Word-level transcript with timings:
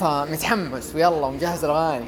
فمتحمس 0.00 0.92
ويلا 0.94 1.08
ومجهز 1.08 1.64
الأغاني. 1.64 2.04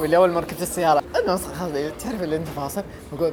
واللي 0.00 0.16
أول 0.16 0.30
ما 0.30 0.40
ركبت 0.40 0.62
السيارة. 0.62 1.02
أنا 1.16 1.34
أصلا 1.34 1.54
خلاص 1.54 1.72
تعرف 2.04 2.22
اللي 2.22 2.36
انت 2.36 2.48
فاصل 2.56 2.82
بقول 3.12 3.32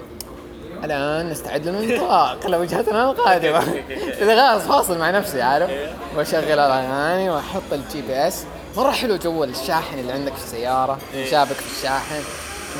الآن 0.83 1.29
نستعد 1.29 1.67
للانطلاق 1.67 2.47
لوجهتنا 2.47 3.11
القادمة. 3.11 3.59
إذا 4.21 4.51
خلاص 4.51 4.61
فاصل 4.61 4.99
مع 4.99 5.11
نفسي 5.11 5.41
عارف؟ 5.41 5.71
وأشغل 6.15 6.43
الأغاني 6.43 7.29
وأحط 7.29 7.73
ال 7.73 8.01
GPS 8.01 8.43
مرة 8.77 8.91
حلو 8.91 9.15
جو 9.15 9.43
الشاحن 9.43 9.99
اللي 9.99 10.11
عندك 10.11 10.33
في 10.33 10.43
السيارة. 10.43 10.97
شابك 11.31 11.55
في 11.55 11.77
الشاحن. 11.77 12.21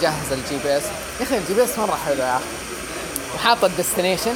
جهز 0.02 0.32
ال 0.32 0.64
GPS 0.64 0.86
يا 1.20 1.26
أخي 1.26 1.38
ال 1.38 1.54
GPS 1.54 1.80
مرة 1.80 1.98
حلو 2.06 2.22
يا 2.22 2.36
أخي. 2.36 2.46
وحاط 3.36 3.64
ال 3.64 3.69
destination. 3.69 4.36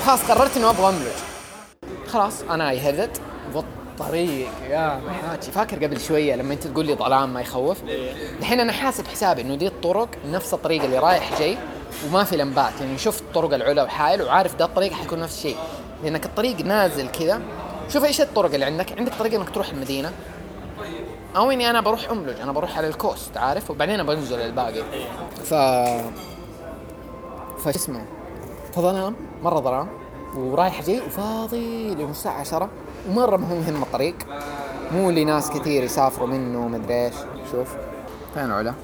وخلاص 0.00 0.20
قررت 0.30 0.56
إنه 0.56 0.70
أبغى 0.70 0.88
املج 0.88 1.16
خلاص 2.08 2.42
أنا 2.50 2.72
يهدت 2.72 3.20
بالطريق 3.98 4.48
يا 4.68 5.00
محاجي 5.06 5.52
فاكر 5.52 5.84
قبل 5.84 6.00
شوية 6.00 6.34
لما 6.36 6.54
أنت 6.54 6.66
تقول 6.66 6.86
لي 6.86 6.94
ظلام 6.94 7.34
ما 7.34 7.40
يخوف؟ 7.40 7.78
الحين 8.38 8.60
أنا 8.60 8.72
حاسب 8.72 9.06
حسابي 9.06 9.42
إنه 9.42 9.54
دي 9.54 9.66
الطرق 9.66 10.08
نفس 10.26 10.54
الطريق 10.54 10.84
اللي 10.84 10.98
رايح 10.98 11.38
جاي 11.38 11.58
وما 12.06 12.24
في 12.24 12.36
لمبات. 12.36 12.80
يعني 12.80 12.98
شفت 12.98 13.24
طرق 13.34 13.54
العلا 13.54 13.82
وحايل 13.82 14.22
وعارف 14.22 14.54
ده 14.54 14.64
الطريق 14.64 14.92
حيكون 14.92 15.20
نفس 15.20 15.36
الشيء. 15.36 15.56
لأنك 16.04 16.26
الطريق 16.26 16.60
نازل 16.60 17.08
كذا. 17.08 17.42
شوف 17.88 18.04
إيش 18.04 18.20
الطرق 18.20 18.54
اللي 18.54 18.64
عندك؟ 18.64 18.98
عندك 18.98 19.14
طريق 19.14 19.34
إنك 19.34 19.50
تروح 19.50 19.68
المدينة. 19.68 20.12
أو 21.36 21.50
إني 21.50 21.70
أنا 21.70 21.80
بروح 21.80 22.10
أملج 22.10 22.40
أنا 22.40 22.52
بروح 22.52 22.78
على 22.78 22.86
الكوست 22.88 23.36
عارف؟ 23.36 23.70
وبعدين 23.70 24.02
بنزل 24.02 24.40
الباقي. 24.40 24.82
ف 25.44 25.54
فش 27.64 27.74
اسمه؟ 27.74 28.04
فظلام 28.74 29.16
مرة 29.42 29.60
ظلام 29.60 29.88
ورايح 30.36 30.82
جاي 30.82 31.00
وفاضي 31.00 31.94
لين 31.94 32.10
الساعة 32.10 32.40
10 32.40 32.70
ومرة 33.08 33.36
ما 33.36 33.48
هو 33.48 33.54
مهم 33.54 33.82
الطريق. 33.82 34.14
مو 34.92 35.10
اللي 35.10 35.24
ناس 35.24 35.50
كثير 35.50 35.82
يسافروا 35.84 36.28
منه 36.28 36.64
ومدري 36.64 36.94
إيش. 37.06 37.14
شوف. 37.52 37.68
فين 38.34 38.44
العلا؟ 38.44 38.74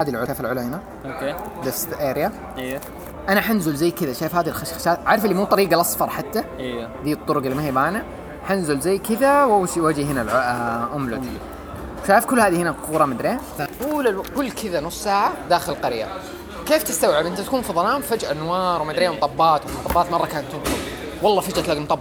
هذه 0.00 0.08
العلا. 0.08 0.26
كيف 0.26 0.40
العلا 0.40 0.62
هنا؟ 0.62 0.80
أوكي. 1.06 1.34
this 1.64 1.88
area 2.00 2.32
أيوه 2.58 2.80
أنا 3.28 3.40
حنزل 3.40 3.74
زي 3.74 3.90
كذا. 3.90 4.12
شايف 4.12 4.34
هذه 4.34 4.48
الخشخشات؟ 4.48 5.00
عارف 5.06 5.24
اللي 5.24 5.34
مو 5.34 5.44
طريق 5.44 5.72
الأصفر 5.72 6.10
حتى؟ 6.10 6.44
أيوه 6.58 6.88
دي 7.04 7.12
الطرق 7.12 7.42
اللي 7.42 7.54
ما 7.54 7.64
هي 7.64 7.72
بانة. 7.72 8.04
حنزل 8.44 8.80
زي 8.80 8.98
كذا. 8.98 9.44
وأجي 9.44 10.04
هنا 10.04 10.22
الع- 10.22 10.32
آه، 10.32 10.96
املج 10.96 11.24
شايف 12.08 12.24
كل 12.24 12.40
هذه 12.40 12.62
هنا 12.62 12.74
قرى 12.92 13.06
مدري 13.06 13.28
إيه؟ 13.30 13.38
طول 13.82 14.06
ألو... 14.08 14.22
كل 14.36 14.50
كذا 14.50 14.80
نص 14.80 15.04
ساعة 15.04 15.32
داخل 15.50 15.72
القريه 15.72 16.06
كيف 16.66 16.82
تستوعب؟ 16.82 17.26
أنت 17.26 17.40
تكون 17.40 17.62
في 17.62 17.72
ظلام 17.72 18.00
فجأة 18.00 18.32
انوار 18.32 18.82
ومدري 18.82 19.00
إيه 19.00 19.08
ومطبات 19.08 19.60
ومطبات 19.64 20.10
مرة 20.12 20.26
كانت 20.26 20.46
تنطب. 20.52 20.70
والله 21.22 21.40
فجأة 21.40 21.62
تلاقي 21.62 21.80
مطب 21.80 21.98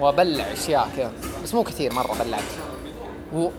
وبلع 0.00 0.52
أشياء 0.52 0.88
كذا. 0.96 1.12
بس 1.44 1.54
مو 1.54 1.62
كثير 1.62 1.92
مرة 1.92 2.16
بلعت. 2.24 2.42
و... 3.34 3.38
و... 3.38 3.50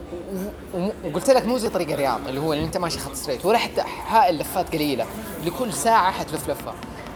و... 0.74 0.90
وقلت 1.06 1.30
لك 1.30 1.46
مو 1.46 1.58
زي 1.58 1.70
طريق 1.70 1.90
الرياض 1.90 2.28
اللي 2.28 2.40
هو 2.40 2.54
اللي 2.54 2.66
أنت 2.66 2.78
ماشي 2.78 3.00
خط 3.00 3.14
ستريت 3.14 3.46
ولا 3.46 3.58
حتى 3.58 3.82
حائل 3.82 4.38
لفات 4.38 4.74
قليلة. 4.74 5.06
اللي 5.40 5.52
كل 5.52 5.74
ساعه 5.74 6.12
حتلف 6.12 6.50
لفة. 6.50 6.74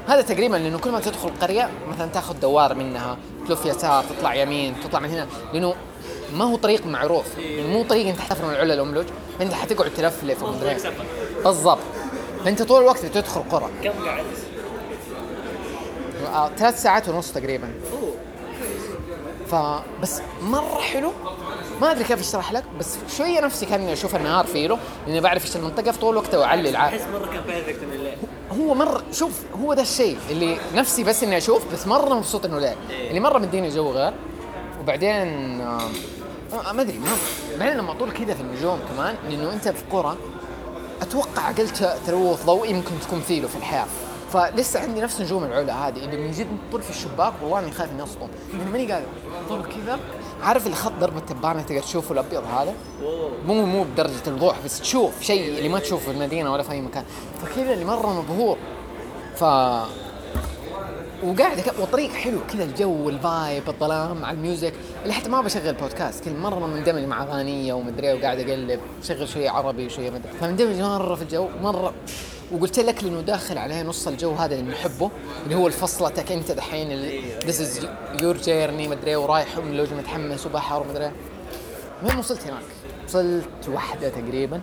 هذا 0.08 0.22
تقريبا 0.22 0.56
لأنه 0.56 0.80
كل 0.80 0.92
ما 0.92 1.00
تدخل 1.00 1.28
القريه 1.28 1.70
مثلا 1.90 2.10
تاخذ 2.12 2.40
دوار 2.40 2.74
منها. 2.74 3.18
تلف 3.48 3.66
يسار 3.66 4.04
تطلع 4.04 4.36
يمين 4.36 4.76
تطلع 4.84 5.00
من 5.00 5.10
هنا. 5.10 5.28
لأنه 5.54 5.76
ما 6.34 6.46
هو 6.46 6.56
طريق 6.56 6.86
معروف. 6.86 7.38
يعني 7.38 7.68
مو 7.68 7.84
طريق 7.84 8.08
أنت 8.08 8.20
حتسافر 8.20 8.46
من 8.46 8.54
العلا 8.54 8.74
الاملج 8.74 9.08
فانت 9.40 9.54
حتقعد 9.54 9.92
تلفلف. 9.98 10.44
بالضبط. 11.44 11.80
فأنت 12.46 12.62
طول 12.62 12.82
الوقت 12.82 13.06
بتدخل 13.06 13.42
قرى. 13.52 13.70
كم 13.84 13.92
قعدت؟ 14.06 14.26
آه، 16.34 16.50
ثلاث 16.58 16.82
ساعات 16.82 17.10
ونص 17.10 17.32
تقريبا. 17.32 17.74
فبس 19.54 20.22
مرة 20.42 20.80
حلو. 20.82 21.12
ما 21.82 21.92
أدري 21.92 22.04
كيف 22.04 22.20
اشرح 22.20 22.52
لك 22.52 22.64
بس 22.80 22.98
شوية 23.18 23.40
نفسي 23.42 23.66
كأني 23.66 23.94
أشوف 23.94 24.16
النهار 24.16 24.46
فيه 24.46 24.68
له 24.68 24.80
لأني 25.08 25.22
بعرف 25.22 25.46
إيش 25.46 25.56
المنطقة 25.56 25.92
في 25.92 26.00
طول 26.00 26.12
الوقت 26.12 26.36
واعلي 26.36 26.70
العاب. 26.70 26.94
أحس 26.94 27.02
مرة 27.14 27.26
كان 27.26 27.42
بيرفكت 27.48 27.84
من 27.84 27.94
الليل 27.94 28.18
هو 28.52 28.74
مرة 28.74 29.04
شوف 29.12 29.32
هو 29.64 29.74
ده 29.74 29.82
الشيء 29.82 30.18
اللي 30.30 30.58
نفسي 30.76 31.04
بس 31.04 31.24
إني 31.24 31.38
أشوف 31.38 31.74
بس 31.74 31.88
مرة 31.88 32.14
مبسوط 32.14 32.46
إنه 32.46 32.60
ليل 32.60 32.76
اللي 33.10 33.20
مرة 33.20 33.40
مديني 33.40 33.70
جو 33.70 33.92
غير 33.92 34.14
وبعدين 34.82 35.62
آه، 35.62 35.82
آه، 36.54 36.72
ما 36.74 36.82
أدري 36.82 36.98
ما 36.98 37.08
بعدين 37.60 37.78
لما 37.78 37.92
أطول 37.92 38.12
كذا 38.12 38.34
في 38.34 38.42
النجوم 38.42 38.80
كمان 38.96 39.16
لأنه 39.30 39.54
أنت 39.54 39.70
في 39.70 39.84
قرى 39.92 40.18
أتوقع 41.02 41.50
أقل 41.50 41.70
تلوث 42.08 42.46
ضوئي 42.46 42.74
ممكن 42.74 42.92
تكون 43.08 43.22
فيه 43.22 43.42
له 43.42 43.48
في 43.48 43.56
الحياة. 43.56 43.86
فلسه 44.34 44.80
عندي 44.80 45.02
نفس 45.02 45.22
نجوم 45.22 45.44
العلا 45.44 45.88
هذه 45.88 45.98
اللي 46.06 46.18
من 46.18 46.32
جد 46.32 46.48
تطل 46.72 46.82
في 46.82 46.90
الشباك 46.90 47.34
والله 47.42 47.60
اني 47.60 47.72
خايف 47.72 47.92
إني 47.92 48.04
اسقط 48.04 48.30
ماني 48.72 48.92
قادر. 48.92 49.06
طول 49.50 49.64
كذا؟ 49.64 50.00
عارف 50.44 50.66
اللي 50.66 50.78
خط 50.78 50.92
ضربة 51.00 51.20
تبانه 51.20 51.62
تقدر 51.62 51.82
تشوفه 51.82 52.14
الأبيض 52.14 52.44
هذا؟ 52.44 52.74
مو 53.48 53.66
مو 53.66 53.84
بدرجة 53.84 54.28
الوضوح 54.28 54.56
بس 54.66 54.80
تشوف 54.82 55.22
شيء 55.22 55.48
اللي 55.58 55.70
ما 55.70 55.80
تشوفه 55.80 56.06
في 56.06 56.12
المدينة 56.12 56.54
ولا 56.54 56.64
في 56.64 56.72
أي 56.72 56.82
مكان. 56.82 57.04
فكذا 57.42 57.74
اللي 57.74 57.86
مرة 57.86 58.22
مبهور. 58.22 58.58
ف 59.36 59.44
وقاعد 61.24 61.60
أك- 61.62 61.80
والطريق 61.80 62.12
حلو 62.12 62.40
كذا 62.54 62.64
الجو 62.64 63.10
ال 63.10 63.20
vibe 63.20 63.64
الظلام 63.70 64.18
مع 64.18 64.32
ال 64.32 64.38
music. 64.38 64.74
اللي 65.04 65.14
حتى 65.14 65.30
ما 65.30 65.42
بشغل 65.42 65.74
بودكاست 65.74 66.24
كل 66.24 66.36
مرة 66.36 66.68
مندمج 66.68 67.04
مع 67.04 67.24
أغانية 67.24 67.74
ومدري 67.74 68.08
إيه 68.12 68.20
وقاعد 68.20 68.40
أقلب 68.40 68.80
شغل 69.04 69.28
شوية 69.28 69.50
عربي 69.50 69.86
وشوية 69.86 70.10
مدري. 70.10 70.32
فمندمج 70.42 70.82
مرة 70.82 71.16
في 71.16 71.22
الجو 71.22 71.48
مرة 71.62 71.94
وقلت 72.54 72.80
لك 72.80 73.04
لأنه 73.04 73.22
داخل 73.22 73.58
عليه 73.58 73.82
نص 73.82 74.08
الجو 74.08 74.34
هذا 74.34 74.56
اللي 74.56 74.72
نحبه 74.72 75.12
اللي 75.44 75.56
هو 75.56 75.68
الفصلتك 75.68 76.32
أنت 76.32 76.52
دحين 76.52 76.90
this 77.46 77.62
is 77.62 77.88
your 78.22 78.38
journey 78.38 78.88
مدري 78.88 79.16
ورايح 79.16 79.58
املج 79.58 79.94
متحمس 79.94 80.46
وبحر 80.46 80.82
ومدري. 80.82 81.12
وين 82.04 82.18
وصلت 82.18 82.42
هناك؟ 82.42 82.64
وصلت 83.08 83.46
واحدة 83.68 84.10
تقريبا. 84.10 84.62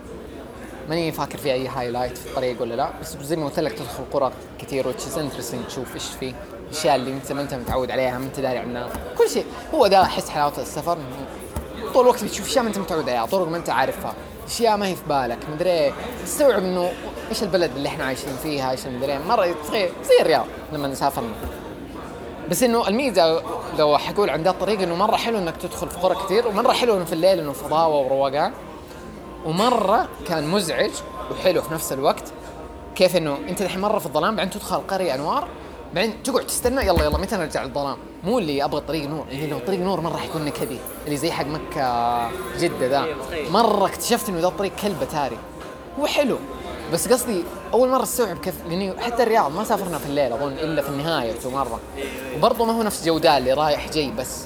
ماني 0.89 1.13
فاكر 1.13 1.39
في 1.39 1.53
أي 1.53 1.69
highlight 1.69 2.19
في 2.19 2.27
الطريق 2.27 2.63
ولا 2.63 2.75
لا 2.75 2.91
بس 3.01 3.17
زي 3.17 3.37
ما 3.37 3.47
قلت 3.47 3.61
لك 3.61 3.73
تدخل 3.73 4.05
قرى 4.13 4.33
كثير 4.59 4.89
which 4.89 5.19
interesting 5.19 5.67
تشوف 5.67 5.95
إيش 5.95 6.05
فيه 6.21 6.35
الاشياء 6.71 6.97
اللي 6.97 7.13
أنت 7.13 7.33
ما 7.33 7.41
أنت 7.43 7.55
متعود 7.55 7.91
عليها 7.91 8.19
ما 8.19 8.27
أنت 8.27 8.41
داري 8.41 8.59
عنها. 8.59 8.89
كل 9.19 9.29
شيء. 9.31 9.45
هو 9.75 9.87
ده 9.87 10.03
أحس 10.03 10.29
حلاوة 10.29 10.59
السفر. 10.59 10.99
طول 11.95 12.03
الوقت 12.03 12.25
بتشوف 12.25 12.47
أشياء 12.47 12.65
ما 12.65 12.69
أنت 12.69 12.79
متعود 12.79 13.09
عليها 13.09 13.27
طرق 13.27 13.49
ما 13.49 13.57
أنت 13.57 13.71
عارفها. 13.71 14.15
أشياء 14.47 14.77
ما 14.77 14.87
هي 14.87 14.97
في 14.97 15.03
بالك 15.09 15.39
مدري. 15.55 15.93
تستوعب 16.25 16.65
إنه 16.65 16.93
إيش 17.31 17.43
البلد 17.43 17.71
اللي 17.77 17.89
إحنا 17.89 18.05
عايشين 18.05 18.37
فيها 18.43 18.71
إيش 18.71 18.87
مدري 18.87 19.13
إيه. 19.13 19.19
مرة 19.19 19.55
صغير 19.69 19.93
زي 20.05 20.21
الرياض 20.21 20.47
لما 20.73 20.95
سافرنا 20.95 21.33
بس 22.51 22.63
إنه 22.63 22.89
الميزة 22.89 23.43
لو 23.79 23.99
حقول 23.99 24.31
عن 24.31 24.43
ذا 24.43 24.51
الطريق 24.51 24.81
إنه 24.83 24.95
مرة 24.95 25.17
حلو 25.17 25.39
إنك 25.39 25.57
تدخل 25.57 25.89
في 25.89 25.99
قرى 25.99 26.15
كثير 26.15 26.49
ومرة 26.49 26.73
حلو 26.73 26.97
إنه 26.97 27.05
في 27.05 27.13
الليل 27.13 27.39
إنه 27.39 27.53
فضاوه 27.53 27.97
وروقان. 27.97 28.53
ومرة 29.45 30.09
كان 30.29 30.49
مزعج 30.49 30.91
وحلو 31.31 31.63
في 31.63 31.75
نفس 31.75 31.93
الوقت. 31.93 32.25
كيف 32.95 33.17
إنه 33.17 33.39
أنت 33.49 33.63
الحين 33.63 33.81
مرة 33.81 33.99
في 33.99 34.07
الظلام 34.07 34.37
بعدين 34.37 34.53
تدخل 34.53 34.77
القريه 34.77 35.15
أنوار 35.15 35.49
بعدين 35.95 36.23
تقعد 36.23 36.47
تستنى 36.47 36.87
يلا 36.87 37.05
يلا 37.05 37.19
متى 37.19 37.37
نرجع 37.37 37.65
للظلام؟ 37.65 37.97
مو 38.25 38.39
اللي 38.39 38.65
أبغى 38.65 38.81
طريق 38.81 39.09
نور 39.09 39.27
اللي 39.31 39.47
لو 39.47 39.59
طريق 39.59 39.81
نور 39.81 40.01
مرة 40.01 40.17
حيكون 40.17 40.45
نكدي 40.45 40.79
اللي 41.05 41.17
زي 41.17 41.31
حق 41.31 41.47
مكة 41.47 42.29
جدة 42.59 42.87
ذا. 42.87 43.07
مرة 43.51 43.87
اكتشفت 43.87 44.29
إنه 44.29 44.41
ذا 44.41 44.49
الطريق 44.49 44.73
كلب 44.83 45.09
تاري. 45.13 45.37
هو 46.01 46.07
حلو. 46.07 46.37
بس 46.93 47.09
قصدي 47.09 47.45
أول 47.73 47.89
مرة 47.89 48.03
أستوعب 48.03 48.39
كيف 48.39 48.55
لأني 48.69 49.01
حتى 49.01 49.23
الرياض 49.23 49.53
ما 49.53 49.65
سافرنا 49.65 49.99
في 49.99 50.07
الليل 50.07 50.33
أظن 50.33 50.53
إلا 50.53 50.83
في 50.83 50.89
النهاية 50.89 51.35
مرة. 51.45 51.81
وبرضه 52.37 52.65
ما 52.65 52.73
هو 52.73 52.83
نفس 52.83 53.05
جودال 53.05 53.33
اللي 53.33 53.53
رايح 53.53 53.89
جاي 53.89 54.11
بس. 54.11 54.45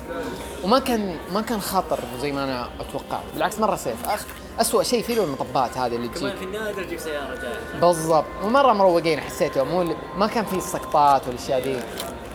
وما 0.64 0.78
كان 0.78 1.16
ما 1.32 1.40
كان 1.40 1.60
خطر 1.60 1.98
زي 2.22 2.32
ما 2.32 2.44
أنا 2.44 2.68
أتوقع. 2.80 3.20
بالعكس 3.34 3.58
مرة 3.58 3.76
safe. 3.76 4.06
أخ 4.06 4.24
اسوء 4.60 4.82
شيء 4.82 5.02
فيه 5.02 5.24
المطبات 5.24 5.78
هذه 5.78 5.96
اللي 5.96 6.08
تجيك. 6.08 6.36
في 6.36 6.44
النادر 6.44 6.84
تجيك 6.84 6.98
سيارة 6.98 7.34
جاية. 7.42 7.80
بالضبط. 7.80 8.24
ومرة 8.44 8.72
مروقين 8.72 9.20
حسيته 9.20 9.64
مو 9.64 9.94
ما 10.16 10.26
كان 10.26 10.44
في 10.44 10.56
السقطات 10.56 11.22
والأشياء 11.26 11.60
دي. 11.60 11.76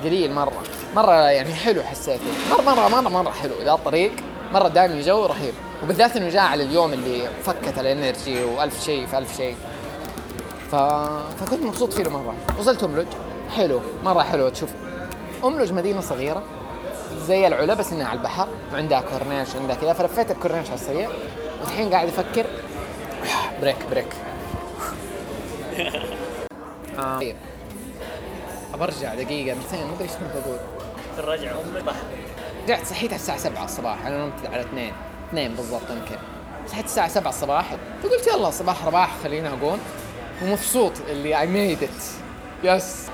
قليل 0.03 0.33
مرة. 0.33 0.63
مرة 0.95 1.13
يعني 1.13 1.53
حلو 1.53 1.83
حسيته 1.83 2.23
مرة 2.51 2.61
مرة 2.61 2.87
مرة 2.87 3.09
مرة 3.09 3.31
حلو. 3.31 3.53
ذا 3.63 3.71
الطريق 3.71 4.11
مرة 4.53 4.67
دائما 4.67 5.01
جو 5.01 5.25
رهيب. 5.25 5.53
وبالذات 5.83 6.17
إنه 6.17 6.29
جاء 6.29 6.43
على 6.43 6.63
اليوم 6.63 6.93
اللي 6.93 7.29
فكت 7.43 7.79
ال 7.79 7.88
energy 7.88 8.43
وألف 8.43 8.85
شيء 8.85 9.05
في 9.05 9.17
ألف 9.17 9.37
شيء. 9.37 9.55
ف... 10.71 10.75
فكنت 11.39 11.63
مبسوط 11.63 11.93
فيه 11.93 12.09
مره 12.09 12.35
وصلت 12.59 12.83
املج 12.83 13.07
حلو. 13.55 13.81
مرة 14.03 14.23
حلو 14.23 14.49
تشوف 14.49 14.69
املج 15.43 15.71
مدينة 15.71 16.01
صغيرة. 16.01 16.43
زي 17.27 17.47
العلا 17.47 17.73
بس 17.73 17.93
إنها 17.93 18.07
على 18.07 18.17
البحر. 18.19 18.47
وعندها 18.73 19.01
كورنيش 19.01 19.55
وعندها 19.55 19.75
كذا. 19.75 19.93
فلفيت 19.93 20.31
الكورنيش 20.31 20.67
على 20.67 20.75
السريع. 20.75 21.09
والحين 21.61 21.89
قاعد 21.89 22.07
أفكر. 22.07 22.45
break 23.61 23.77
break. 23.91 24.13
آه. 26.99 27.19
طيب. 27.19 27.35
برجع 28.79 29.15
دقيقة 29.15 29.57
مثلين 29.57 29.87
ما 29.87 29.93
أدري 29.93 30.03
إيش 30.03 30.11
كنت 30.11 30.43
بقول 30.45 31.39
أملج 31.47 31.83
بحر 31.83 31.95
رجعت 32.63 32.85
صحيت 32.85 33.11
على 33.11 33.19
الساعة 33.19 33.37
7 33.37 33.65
الصباح. 33.65 34.05
أنا 34.05 34.25
نمت 34.25 34.45
على 34.45 34.61
2 34.61 34.91
2 35.29 35.55
بالضبط 35.55 35.89
يمكن. 35.89 36.21
صحيت 36.67 36.85
الساعة 36.85 37.07
7 37.07 37.29
الصباح. 37.29 37.75
فقلت 38.03 38.27
يلا 38.27 38.49
صباح 38.49 38.85
رباح 38.85 39.17
خلينا 39.23 39.49
أقوم. 39.49 39.79
ومبسوط 40.41 40.91
اللي 41.09 41.39
I 41.39 41.47
made 41.47 41.83
it 41.83 41.89
yes 42.63 43.05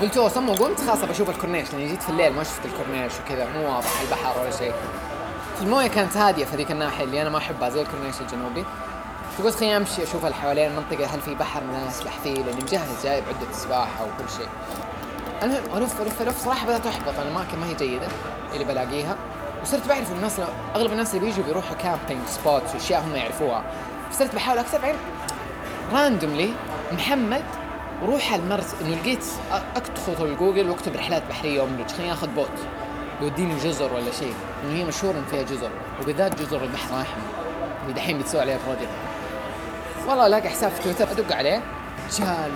قلت 0.00 0.16
أوه 0.16 0.28
ثم 0.28 0.48
قمت 0.50 0.80
خلاص 0.80 1.04
بشوف 1.04 1.30
الكورنيش 1.30 1.72
لأني 1.72 1.88
جيت 1.88 2.02
في 2.02 2.08
الليل 2.08 2.32
ما 2.32 2.44
شفت 2.44 2.60
الكورنيش 2.66 3.12
وكذا 3.24 3.48
مو 3.56 3.74
واضح 3.74 4.00
البحر 4.00 4.40
ولا 4.40 4.50
شيء. 4.50 4.72
الموية 5.60 5.86
كانت 5.86 6.16
هادية 6.16 6.44
في 6.44 6.56
ذيك 6.56 6.70
الناحية 6.70 7.04
اللي 7.04 7.22
أنا 7.22 7.30
ما 7.30 7.38
أحبها 7.38 7.70
زي 7.70 7.82
الكورنيش 7.82 8.20
الجنوبي. 8.20 8.64
فقلت 9.38 9.54
خليني 9.54 9.76
أمشي 9.76 10.02
أشوف 10.02 10.24
اللي 10.24 10.34
حوالين 10.34 10.70
المنطقة 10.70 11.06
هل 11.06 11.20
في 11.20 11.34
بحر 11.34 11.60
من 11.60 11.86
اسبح 11.88 12.18
فيه 12.24 12.34
لأني 12.34 12.62
مجهز 12.62 13.04
جايب 13.04 13.24
عده 13.28 13.52
سباحة 13.52 14.04
وكل 14.04 14.30
شيء. 14.36 14.48
المهم 15.42 15.82
ألف 15.82 16.00
ألف 16.00 16.22
ألف 16.22 16.44
صراحة 16.44 16.66
بدأت 16.66 16.86
أحبط 16.86 17.18
الأماكن 17.18 17.58
ما 17.58 17.66
هي 17.66 17.74
جيدة 17.74 18.08
اللي 18.52 18.64
بلاقيها. 18.64 19.16
وصرت 19.62 19.88
بعرف 19.88 20.12
الناس 20.12 20.40
أغلب 20.76 20.92
الناس 20.92 21.14
اللي 21.14 21.26
بيجوا 21.26 21.44
بيروحوا 21.44 21.76
camping 21.76 22.26
spots 22.26 22.74
وأشياء 22.74 23.04
هم 23.04 23.14
يعرفوها. 23.14 23.64
فصرت 24.10 24.34
بحاول 24.34 24.58
اكتب 24.58 24.80
بعدين 24.80 24.96
randomly 25.92 26.54
محمد 26.92 27.42
وروح 28.02 28.32
على 28.32 28.42
المرس 28.42 28.74
إنه 28.80 28.96
لقيت 28.96 29.24
أ- 29.24 29.76
ادخل 29.76 30.36
جوجل 30.36 30.70
وأكتب 30.70 30.96
رحلات 30.96 31.22
بحرية 31.30 31.60
واملج 31.62 31.90
خليني 31.90 32.12
آخذ 32.12 32.26
boat. 32.28 32.48
يوديني 33.20 33.54
جزر 33.56 33.94
ولا 33.94 34.10
شيء. 34.18 34.34
إنه 34.64 34.74
هي 34.78 34.84
مشهور 34.84 35.14
إن 35.14 35.24
فيها 35.30 35.42
جزر. 35.42 35.70
وبالذات 36.02 36.42
جزر 36.42 36.62
البحر 36.64 36.94
الاحمر 36.94 37.22
اللي 37.82 37.94
دحين 37.94 38.18
بتسوي 38.18 38.40
عليها 38.40 38.58
project 38.66 38.88
والله 40.08 40.26
الاقي 40.26 40.48
حساب 40.48 40.70
في 40.70 40.82
تويتر 40.82 41.10
أدق 41.12 41.36
عليه. 41.36 41.62
رجال 42.12 42.50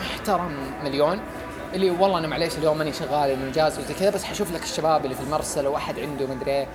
محترم 0.00 0.56
مليون. 0.84 1.20
اللي 1.74 1.90
والله 1.90 2.18
أنا 2.18 2.28
معليش 2.28 2.58
اليوم 2.58 2.78
ماني 2.78 2.92
شغال 2.92 3.30
إنه 3.30 3.50
اجازه 3.50 3.80
وزي 3.82 3.94
كذا 3.94 4.10
بس 4.10 4.24
حشوف 4.24 4.52
لك 4.52 4.62
الشباب 4.62 5.04
اللي 5.04 5.16
في 5.16 5.22
المرسى 5.22 5.62
لو 5.62 5.76
أحد 5.76 5.98
عنده 5.98 6.26
مدري 6.26 6.66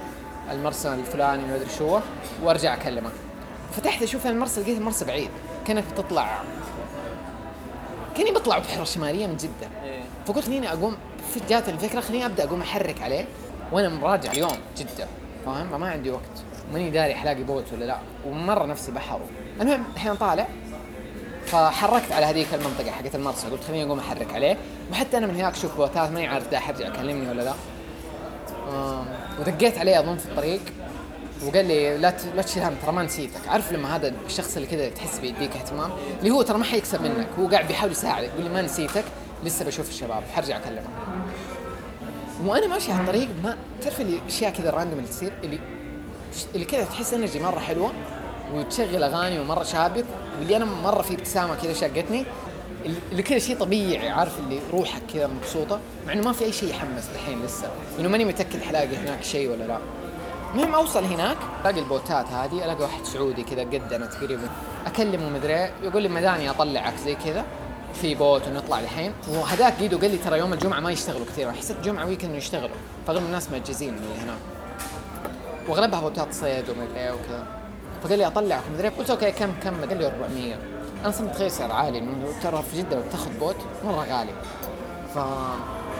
المرسى 0.52 0.94
الفلاني 0.94 1.44
ما 1.46 1.56
أدري 1.56 1.70
شو 1.78 2.00
وأرجع 2.44 2.74
اكلمك 2.74 3.12
فتحت 3.72 4.04
أشوف 4.04 4.28
المرسى 4.28 4.62
لقيت 4.62 4.78
المرسى 4.78 5.06
بعيد. 5.06 5.30
كأنك 5.68 5.84
بتطلع 5.94 6.42
كأني 8.18 8.32
بطلع 8.32 8.58
بحيره 8.58 8.84
شمالية 8.84 9.28
من 9.28 9.38
جدة. 9.38 9.70
إيه. 9.84 10.02
فقلت 10.28 10.46
خليني 10.46 10.74
أقوم 10.74 10.98
جات 11.50 11.70
الفكرة 11.70 12.02
خليني 12.02 12.26
أبدأ 12.26 12.44
أقوم 12.44 12.62
أحرك 12.62 13.02
عليه 13.02 13.26
وأنا 13.72 13.90
مراجع 13.90 14.32
اليوم 14.32 14.58
جدة. 14.78 15.08
فاهم؟ 15.46 15.70
فما 15.70 15.90
عندي 15.90 16.12
وقت. 16.12 16.22
ماني 16.74 16.90
داري 16.90 17.16
حلاقي 17.16 17.44
boat 17.44 17.66
ولا 17.74 17.86
لا. 17.86 17.98
ومرة 18.26 18.66
نفسي 18.66 18.92
بحر 18.92 19.20
المهم 19.62 19.84
الحين 19.96 20.16
طالع. 20.16 20.48
فحركت 21.46 22.12
على 22.12 22.26
هذيك 22.26 22.48
المنطقة 22.54 22.92
حقت 22.92 23.16
المرسى. 23.16 23.48
قلت 23.48 23.64
خليني 23.64 23.84
أقوم 23.84 24.00
أحرك 24.00 24.34
عليه. 24.34 24.58
وحتى 24.92 25.18
أنا 25.18 25.28
من 25.28 25.36
هناك 25.36 25.54
أشوف 25.54 25.78
بوتات 25.78 26.12
ماني 26.12 26.28
عارف 26.28 26.48
دا 26.48 26.60
حرجع 26.60 26.88
يكلمني 26.88 27.30
ولا 27.30 27.42
لا. 27.42 27.54
ودقيت 29.40 29.78
عليه 29.78 30.00
أظن 30.00 30.18
في 30.18 30.26
الطريق. 30.26 30.62
وقال 31.46 31.66
لي 31.66 31.98
لا 31.98 32.14
لا 32.36 32.42
تشيل 32.42 32.64
هم 32.64 32.76
ترى 32.84 32.92
ما 32.92 33.04
نسيتك. 33.04 33.48
عارف 33.48 33.72
لما 33.72 33.96
هذا 33.96 34.14
الشخص 34.26 34.56
اللي 34.56 34.68
كذا 34.68 34.90
تحس 34.90 35.20
بيديك 35.20 35.56
اهتمام 35.56 35.92
اللي 36.20 36.32
هو 36.32 36.42
ترى 36.42 36.58
ما 36.58 36.64
حيكسب 36.64 37.02
منك 37.02 37.28
هو 37.40 37.48
قاعد 37.48 37.68
بيحاول 37.68 37.92
يساعدك 37.92 38.28
يقول 38.28 38.44
لي 38.44 38.50
ما 38.50 38.62
نسيتك 38.62 39.04
لسه 39.44 39.66
بشوف 39.66 39.90
الشباب 39.90 40.24
حرجع 40.36 40.58
أكلمك. 40.58 40.84
وأنا 42.46 42.68
ماشي 42.68 42.92
على 42.92 43.02
الطريق 43.02 43.28
ما 43.44 43.58
تعرف 43.82 44.02
اللي 44.02 44.20
أشياء 44.28 44.54
كذا 44.54 44.70
random 44.70 45.00
اللي 45.00 45.10
تصير؟ 45.10 45.34
اللي 45.44 45.60
اللي 46.56 46.66
كذا 46.66 46.84
تحس 46.84 47.14
energy 47.14 47.40
مرة 47.40 47.60
حلوة 47.60 47.92
وتشغل 48.54 49.04
أغاني 49.04 49.40
ومرة 49.40 49.64
شابك 49.64 50.06
واللي 50.40 50.58
أنا 50.58 50.66
مرة 50.66 51.02
في 51.02 51.14
ابتسامة 51.14 51.56
كذا 51.56 51.74
شقتني. 51.74 52.26
اللي 53.12 53.24
كذا 53.24 53.40
شيء 53.40 53.58
طبيعي 53.58 54.10
عارف 54.10 54.40
اللي 54.40 54.60
روحك 54.74 55.02
كذا 55.14 55.28
مبسوطة 55.28 55.80
مع 56.08 56.14
إنه 56.14 56.24
ما 56.24 56.34
في 56.34 56.46
أي 56.46 56.52
شيء 56.52 56.70
يحمس 56.70 57.10
الحين 57.16 57.46
لسه. 57.46 57.72
إنه 58.00 58.10
ماني 58.10 58.26
متأكد 58.26 58.62
حلاقي 58.62 58.96
هناك 58.96 59.24
شيء 59.24 59.50
ولا 59.50 59.64
لا. 59.64 59.80
المهم 60.54 60.76
اوصل 60.76 61.04
هناك؟ 61.04 61.38
الاقي 61.62 61.80
البوتات 61.80 62.28
هذه 62.28 62.66
ألاقي 62.66 62.82
واحد 62.82 63.06
سعودي 63.06 63.44
كذا 63.44 63.62
قدنا 63.62 64.06
تقريبا 64.06 64.50
أكلمه 64.86 65.30
مدري 65.30 65.56
إيه، 65.56 65.72
يقول 65.84 66.04
لي 66.04 66.10
مداني 66.10 66.50
أطلعك 66.50 66.96
زي 66.98 67.16
كذا. 67.16 67.46
في 67.94 68.16
boat 68.16 68.48
ونطلع 68.48 68.80
الحين. 68.80 69.14
وهذاك 69.28 69.74
قيدو 69.74 69.98
قال 69.98 70.12
لي 70.12 70.18
ترى 70.18 70.40
يوم 70.40 70.54
الجمعة 70.54 70.80
ما 70.80 70.92
يشتغلوا 70.92 71.26
كثير 71.26 71.52
حسيت 71.52 71.80
جمعة 71.80 72.06
weekend 72.06 72.36
يشتغلوا. 72.36 72.76
فاغلب 73.08 73.24
الناس 73.26 73.52
مأجزين 73.52 73.94
اللي 73.94 74.24
هناك. 74.24 74.38
وأغلبها 75.68 76.02
بوتات 76.02 76.34
صيد 76.34 76.70
ومدري 76.70 77.00
إيه 77.00 77.12
وكذا. 77.12 77.48
فقال 78.04 78.20
لي 78.20 78.28
أطلعك 78.28 78.64
مدري 78.74 78.88
إيه. 78.88 78.94
قلت 78.98 79.10
okay 79.10 79.32
كم 79.32 79.52
كم؟ 79.64 79.82
قال 79.90 79.98
لي 79.98 80.08
400 80.08 80.56
أنا 81.04 81.12
صرت 81.12 81.28
متخيل 81.28 81.52
سعر 81.52 81.72
عالي 81.72 82.00
انه 82.00 82.34
ترى 82.44 82.64
في 82.72 82.78
جدة 82.78 82.96
لو 82.96 83.02
بتاخذ 83.02 83.40
boat 83.40 83.56
مرة 83.86 84.06
غالي. 84.10 84.34
ف 85.16 85.18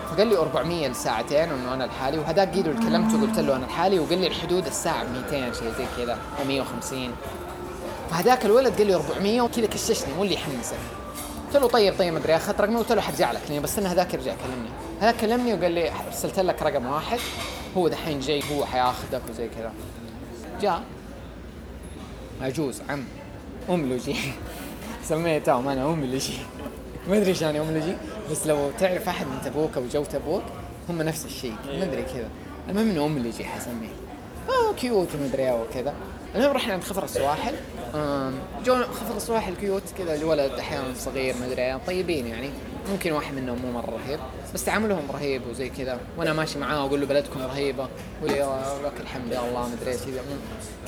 فقال 0.10 0.28
لي 0.28 0.38
400 0.38 0.88
لساعتين 0.88 1.52
وإنه 1.52 1.74
أنا 1.74 1.84
لحالي 1.84 2.18
وهذاك 2.18 2.54
اللي 2.54 2.74
كلمته 2.74 3.22
قلت 3.22 3.40
له 3.40 3.56
أنا 3.56 3.66
لحالي 3.66 4.00
وقال 4.00 4.22
لي 4.22 4.28
الحدود 4.28 4.66
الساعة 4.66 5.04
ب 5.04 5.08
200 5.32 5.54
شيء 5.60 5.74
زي 5.78 5.86
كذا 5.98 6.18
أو 6.40 6.46
150 6.46 7.12
فهذاك 8.10 8.46
الولد 8.46 8.78
قال 8.78 8.88
لي 8.88 8.96
400 8.96 9.42
وكذا 9.42 9.66
كششني 9.66 10.14
مو 10.14 10.24
اللي 10.24 10.34
يحمسك 10.34 10.76
قلت 11.48 11.58
له 11.62 11.68
طيب 11.68 11.94
طيب 12.00 12.14
مدري 12.14 12.36
اخذت 12.36 12.62
رقمي 12.62 12.76
قلت 12.76 12.92
له 12.92 13.02
حرجع 13.02 13.32
لك 13.32 13.42
لاني 13.48 13.60
بس 13.60 13.80
إنه 13.80 13.92
هذاك 13.92 14.14
يرجع 14.14 14.34
يكلمني. 14.34 14.70
هذاك 15.02 15.16
كلمني 15.22 15.54
وقال 15.54 15.72
لي 15.72 15.92
أرسلت 16.08 16.40
لك 16.40 16.62
رقم 16.62 16.86
واحد 16.86 17.20
هو 17.78 17.88
دحين 17.88 18.20
جاي 18.20 18.44
هو 18.52 18.66
حياخذك 18.66 19.22
وزي 19.30 19.48
كذا. 19.48 19.72
جاء. 20.62 20.82
عجوز 22.42 22.82
عم 22.90 23.04
املجي 23.70 24.16
سميتهم 25.10 25.68
أنا 25.68 25.86
املجي 25.86 26.38
ما 27.10 27.18
أدري 27.18 27.30
إيش 27.30 27.42
يعني 27.42 27.60
املجي 27.60 27.96
بس 28.32 28.48
لو 28.48 28.72
تعرف 28.80 29.10
أحد 29.10 29.26
من 29.28 29.42
تبوك 29.46 29.78
أو 29.78 29.84
جو 29.94 30.04
تبوك 30.04 30.44
هم 30.90 31.02
نفس 31.02 31.26
الشيء. 31.26 31.56
ما 31.68 31.84
أدري 31.84 32.02
كذا. 32.02 32.30
المهم 32.70 32.90
إنه 32.90 33.06
املجي 33.06 33.46
حسميه 33.46 33.90
آه 34.50 34.74
cute 34.74 35.08
ومدري 35.16 35.44
إيه 35.44 35.62
وكذا. 35.62 35.94
المهم 36.36 36.52
رحنا 36.52 36.74
عند 36.74 36.84
خفر 36.84 37.04
السواحل. 37.04 37.54
جو 38.66 38.76
خفر 38.76 39.18
السواحل 39.18 39.54
cute 39.56 39.84
كذا 39.98 40.16
الولد 40.16 40.52
أحيانا 40.52 40.94
صغير 40.98 41.36
مدري 41.42 41.62
إيه 41.62 41.80
طيبين 41.88 42.28
يعني. 42.28 42.50
ممكن 42.92 43.12
واحد 43.12 43.34
منهم 43.34 43.58
مو 43.66 43.72
مرة 43.72 44.00
رهيب. 44.06 44.20
بس 44.54 44.64
تعاملهم 44.66 45.12
رهيب 45.14 45.42
وزي 45.50 45.70
كذا. 45.70 46.00
وأنا 46.18 46.34
ماشي 46.34 46.60
معاه 46.60 46.84
وأقول 46.84 47.02
له 47.02 47.08
بلدكم 47.08 47.42
رهيبة. 47.42 47.88
يقول 48.22 48.32
لي 48.36 48.44
"آه، 48.44 48.82
لك 48.86 49.02
الحمد 49.02 49.34
الله 49.34 49.70
مدري 49.70 49.92
إيش. 49.92 50.00
كذا. 50.02 50.22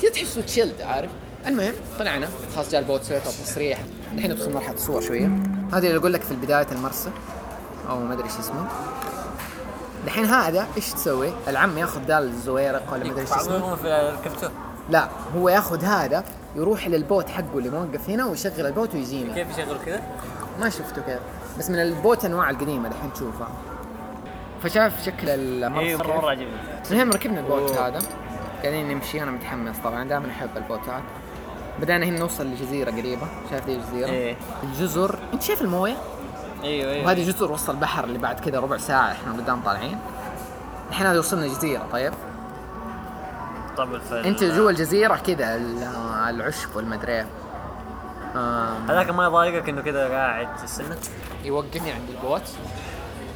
كذا 0.02 0.10
تحسه 0.10 0.40
chilled 0.40 0.80
عارف؟ 0.82 1.10
المهم 1.46 1.72
طلعنا. 1.98 2.28
خلاص 2.54 2.70
جاء 2.70 2.80
ال 2.80 2.84
boat 2.84 3.02
سويت 3.02 3.26
التصريح 3.26 3.78
الحين 4.14 4.32
ندخل 4.32 4.52
مرحلة 4.52 4.74
الصور 4.74 5.00
شوية. 5.00 5.26
هذه 5.72 5.86
اللي 5.86 5.96
أقول 5.96 6.12
لك 6.12 6.22
في 6.22 6.34
بدايه 6.34 6.66
المرسى. 6.72 7.10
أو 7.88 7.98
ما 8.00 8.14
أدري 8.14 8.24
إيش 8.24 8.38
اسمه. 8.38 8.66
الحين 10.04 10.24
هذا 10.24 10.66
إيش 10.76 10.92
تسوي؟ 10.92 11.32
العم 11.48 11.78
ياخذ 11.78 12.00
ذا 12.00 12.18
الزويرق 12.18 12.92
ولا 12.92 13.04
ما 13.04 13.10
أدري 13.10 13.20
إيش 13.20 13.32
اسمه. 13.32 13.74
في 13.74 14.18
ركبته 14.24 14.50
لا 14.90 15.08
هو 15.36 15.48
ياخذ 15.48 15.84
هذا 15.84 16.24
يروح 16.56 16.88
لل 16.88 17.01
boat 17.01 17.28
حقه 17.28 17.58
اللي 17.58 17.70
موقف 17.70 18.10
هنا 18.10 18.26
ويشغل 18.26 18.66
ال 18.66 18.72
boat 18.72 18.94
ويجينا. 18.94 19.34
كيف 19.34 19.58
يشغل 19.58 19.76
كذا؟ 19.86 20.02
ما 20.60 20.70
شفته 20.70 21.02
كذا. 21.02 21.20
بس 21.58 21.70
من 21.70 21.78
ال 21.78 21.87
boat 21.87 22.24
أنواع 22.24 22.50
القديمة 22.50 22.88
الحين 22.88 23.12
تشوفها. 23.12 23.48
فشاف 24.62 25.04
شكل 25.04 25.28
المرسى. 25.28 25.96
مره 25.96 26.06
كيف. 26.06 26.16
مرة 26.16 26.30
عجبني. 26.30 26.46
المهم 26.90 27.10
ركبنا 27.10 27.40
ال 27.40 27.47
boat 27.47 27.76
أوه. 27.76 27.88
هذا. 27.88 27.98
قاعدين 28.62 28.88
نمشي. 28.88 29.22
أنا 29.22 29.30
متحمس 29.30 29.76
طبعا. 29.84 30.08
دائما 30.08 30.30
أحب 30.30 30.56
البوتات 30.56 31.02
بدأنا 31.80 32.06
هنا 32.06 32.18
نوصل 32.18 32.46
لجزيرة 32.46 32.90
قريبة. 32.90 33.26
شايف 33.50 33.66
ذي 33.66 33.74
الجزيرة؟ 33.74 34.08
إيه. 34.08 34.36
الجزر. 34.62 35.18
انت 35.32 35.42
شايف 35.42 35.62
الموية؟ 35.62 35.96
أيوه 36.64 36.92
أيوه. 36.92 37.06
وهذه 37.06 37.30
جزر 37.30 37.52
وسط 37.52 37.70
البحر 37.70 38.04
اللي 38.04 38.18
بعد 38.18 38.40
كذا 38.40 38.60
ربع 38.60 38.76
ساعة 38.76 39.12
إحنا 39.12 39.32
قدام 39.32 39.60
طالعين. 39.62 39.98
الحين 40.90 41.06
هذه 41.06 41.18
وصلنا 41.18 41.46
جزيرة 41.46 41.86
طيب؟ 41.92 42.12
طب 43.76 43.94
الفل. 43.94 44.26
انت 44.26 44.44
جوا 44.44 44.70
الجزيرة 44.70 45.16
كذا 45.16 45.56
ال- 45.56 45.82
العشب 46.28 46.76
والمدري. 46.76 47.20
آم، 48.36 48.86
هذاك 48.90 49.10
ما 49.10 49.24
يضايقك 49.24 49.68
إنه 49.68 49.82
كذا 49.82 50.08
قاعد 50.08 50.48
السنة؟ 50.64 50.98
يوقفني 51.44 51.92
عند 51.92 52.08
ال 52.10 52.16
boat 52.16 52.42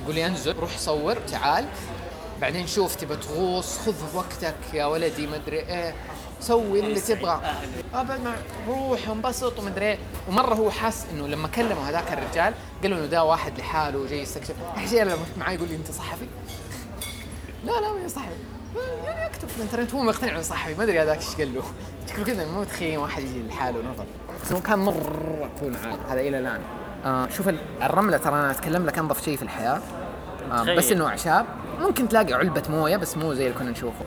يقول 0.03 0.15
لي 0.15 0.27
انزل 0.27 0.57
روح 0.59 0.79
صور 0.79 1.15
تعال. 1.15 1.65
بعدين 2.41 2.67
شوف 2.67 2.95
تبى 2.95 3.17
تغوص 3.17 3.79
خذ 3.79 4.17
وقتك 4.17 4.55
يا 4.75 4.87
ولدي 4.87 5.27
مدري 5.27 5.59
إيه. 5.59 5.95
سوي 6.41 6.81
اللي 6.81 7.01
تبغى. 7.01 7.41
ابد 7.95 8.21
ما 8.21 8.35
روح 8.69 9.09
انبسط 9.09 9.59
ومدري 9.59 9.85
إيه. 9.85 9.99
ومرة 10.29 10.55
هو 10.55 10.71
حاس 10.71 11.07
إنه 11.13 11.27
لما 11.29 11.49
كلمه 11.49 11.91
هذاك 11.91 12.13
الرجال 12.13 12.55
قال 12.83 12.91
له 12.91 12.99
إنه 12.99 13.07
ده 13.07 13.25
واحد 13.25 13.59
لحاله 13.59 13.99
وجاي 13.99 14.23
يستكشف. 14.23 14.55
أحيانا 14.77 15.11
لما 15.11 15.17
كنت 15.25 15.39
معاه 15.39 15.53
يقول 15.53 15.69
لي 15.69 15.77
أنت 15.77 15.91
صحفي؟ 15.91 16.27
لا 17.65 17.81
لا 17.81 17.93
ماني 17.93 18.09
صحفي. 18.09 18.35
يعني 19.05 19.27
أكتب 19.27 19.49
في 19.49 19.57
الإنترنت 19.57 19.95
هو 19.95 20.03
مقتنع 20.03 20.33
إنه 20.33 20.43
صحفي. 20.43 20.75
ما 20.75 20.85
أدري 20.85 21.01
هذاك 21.01 21.19
إيش 21.19 21.37
قال 21.37 21.55
له. 21.55 21.63
شكله 22.11 22.25
كذا 22.25 22.47
مو 22.47 22.61
متخيل 22.61 22.99
واحد 22.99 23.23
يجي 23.23 23.43
لحاله 23.49 23.79
نظر. 23.79 24.05
بس 24.45 24.53
هو 24.53 24.61
كان 24.61 24.79
مرة 24.79 25.51
كول 25.61 25.75
هذا 26.09 26.21
إلى 26.21 26.39
الآن. 26.39 26.61
آه 27.05 27.29
شوف 27.29 27.49
ال- 27.49 27.61
الرملة 27.83 28.17
ترى 28.17 28.35
أنا 28.35 28.51
أتكلم 28.51 28.87
لك 28.87 28.99
أنظف 28.99 29.25
شيء 29.25 29.37
في 29.37 29.43
الحياة. 29.43 29.81
آه. 30.53 30.75
بس 30.75 30.93
إنه 30.93 31.07
أعشاب. 31.07 31.47
ممكن 31.81 32.09
تلاقي 32.09 32.35
علبة 32.35 32.63
موية 32.71 32.97
بس 32.97 33.17
مو 33.17 33.35
زي 33.35 33.47
اللي 33.47 33.59
كنا 33.59 33.71
نشوفه. 33.71 34.05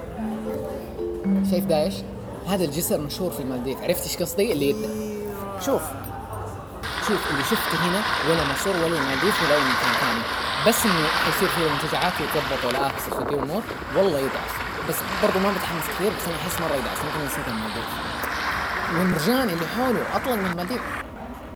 شايف 1.51 1.65
ده 1.65 1.83
إيش؟ 1.83 1.95
هذا 2.49 2.63
الجسر 2.63 3.01
مشهور 3.01 3.31
في 3.31 3.39
المالديف. 3.39 3.81
عرفت 3.81 4.03
إيش 4.03 4.17
قصدي؟ 4.17 4.53
اللي 4.53 4.69
يبدأ. 4.69 4.89
شوف. 5.65 5.81
شوف 7.07 7.31
اللي 7.31 7.43
شفته 7.43 7.77
هنا 7.85 8.01
ولا 8.29 8.43
مصر 8.53 8.69
ولا 8.69 8.97
المالديف 8.97 9.43
ولا 9.43 9.55
أي 9.55 9.61
مكان 9.61 9.93
ثاني. 10.01 10.23
بس 10.67 10.85
إنه 10.85 11.07
حيصير 11.07 11.49
فيه 11.49 11.69
منتجعات 11.73 12.13
ويتضبط 12.21 12.65
ولا 12.65 12.87
access 12.87 13.13
ودي 13.13 13.35
امور 13.35 13.61
والله 13.95 14.19
يدعس 14.19 14.51
بس 14.89 14.95
برضه 15.23 15.39
ما 15.39 15.51
بتحمس 15.51 15.83
كثير 15.95 16.11
بس 16.11 16.27
أنا 16.27 16.35
أحس 16.35 16.61
مرة 16.61 16.75
يدعس 16.75 16.97
ممكن 16.97 17.25
نسيت 17.25 17.47
المالديف 17.47 17.85
والمرجان 18.93 19.49
اللي 19.49 19.67
حوله 19.67 20.15
اطول 20.15 20.37
من 20.37 20.51
المالديف. 20.51 20.81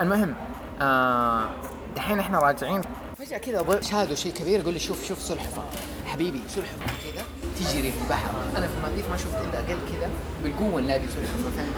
المهم 0.02 0.36
آه 0.82 1.50
دحين 1.96 2.20
إحنا 2.20 2.40
راجعين. 2.40 2.82
فجأة 3.20 3.38
كذا 3.38 3.82
shadow 3.82 4.16
شيء 4.16 4.34
كبير 4.34 4.60
يقول 4.60 4.74
لي 4.74 4.80
شوف 4.80 5.08
شوف 5.08 5.22
سلحفاة. 5.22 5.64
حبيبي 6.06 6.42
سلحفاة 6.48 7.12
كذا. 7.14 7.24
تجري 7.63 7.91
في 7.91 7.98
البحر. 8.03 8.29
أنا 8.58 8.67
في 8.67 8.74
المالديف 8.77 9.10
ما 9.12 9.17
شفت 9.17 9.38
إلا 9.43 9.60
أقل 9.60 9.79
كذا 9.91 10.10
بالقوة 10.43 10.82
نلاقي 10.82 11.08
سلحفاه 11.15 11.51
فاهم 11.58 11.74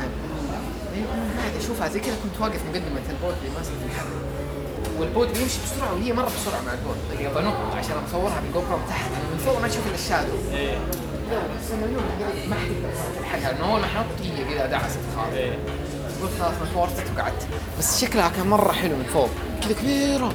قاعد 1.37 1.55
اشوفها 1.63 1.87
زي 1.89 1.99
كذا 1.99 2.15
كنت 2.23 2.41
واقف 2.41 2.61
مقدمه 2.69 3.01
ال 3.09 3.15
boat 3.15 3.35
اللي 3.41 3.51
ماسك 3.57 3.71
الحر 3.85 4.05
وال 4.99 5.09
boat 5.09 5.27
بيمشي 5.27 5.57
بسرعة 5.65 5.93
وهي 5.93 6.13
مرة 6.13 6.25
بسرعة 6.25 6.61
مع 6.61 6.73
ال 6.73 6.78
boat 6.78 6.97
طيب 7.09 7.33
بنط 7.33 7.75
عشان 7.75 7.95
أصورها 8.09 8.41
بال 8.41 8.61
GoPro 8.61 8.79
تحت. 8.89 9.09
من 9.31 9.37
فوق 9.45 9.59
ما 9.59 9.67
أشوف 9.67 9.87
إلا 9.87 9.95
ال 9.95 10.00
shadow. 10.00 10.33
إيه 10.53 10.77
بس 11.31 11.71
مليون 11.71 12.03
ما 12.49 12.55
حتقدر 12.55 13.19
تلحقها 13.19 13.51
لأنه 13.51 13.71
اول 13.71 13.81
ما 13.81 13.87
حنط 13.87 14.05
هي 14.23 14.55
كذا 14.55 14.65
دعست 14.65 14.99
خلاص 15.15 15.33
إيه. 15.33 15.57
قلت 16.21 16.31
خلاص 16.39 16.53
ما 16.75 16.81
وقعدت. 17.15 17.47
بس 17.79 18.01
شكلها 18.01 18.29
كان 18.29 18.47
مرة 18.47 18.71
حلو 18.71 18.95
من 18.95 19.03
فوق. 19.13 19.29
كذا 19.61 19.73
كبيرة. 19.73 20.33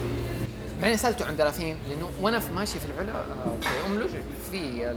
بعدين 0.83 0.97
سألته 0.97 1.27
عن 1.27 1.37
دلافين 1.37 1.77
لأنه 1.89 2.11
وأنا 2.21 2.43
ماشي 2.55 2.79
في 2.79 2.87
العلا 2.87 3.13
آه، 3.13 3.57
في 3.61 3.87
أملج 3.87 4.11
في 4.51 4.95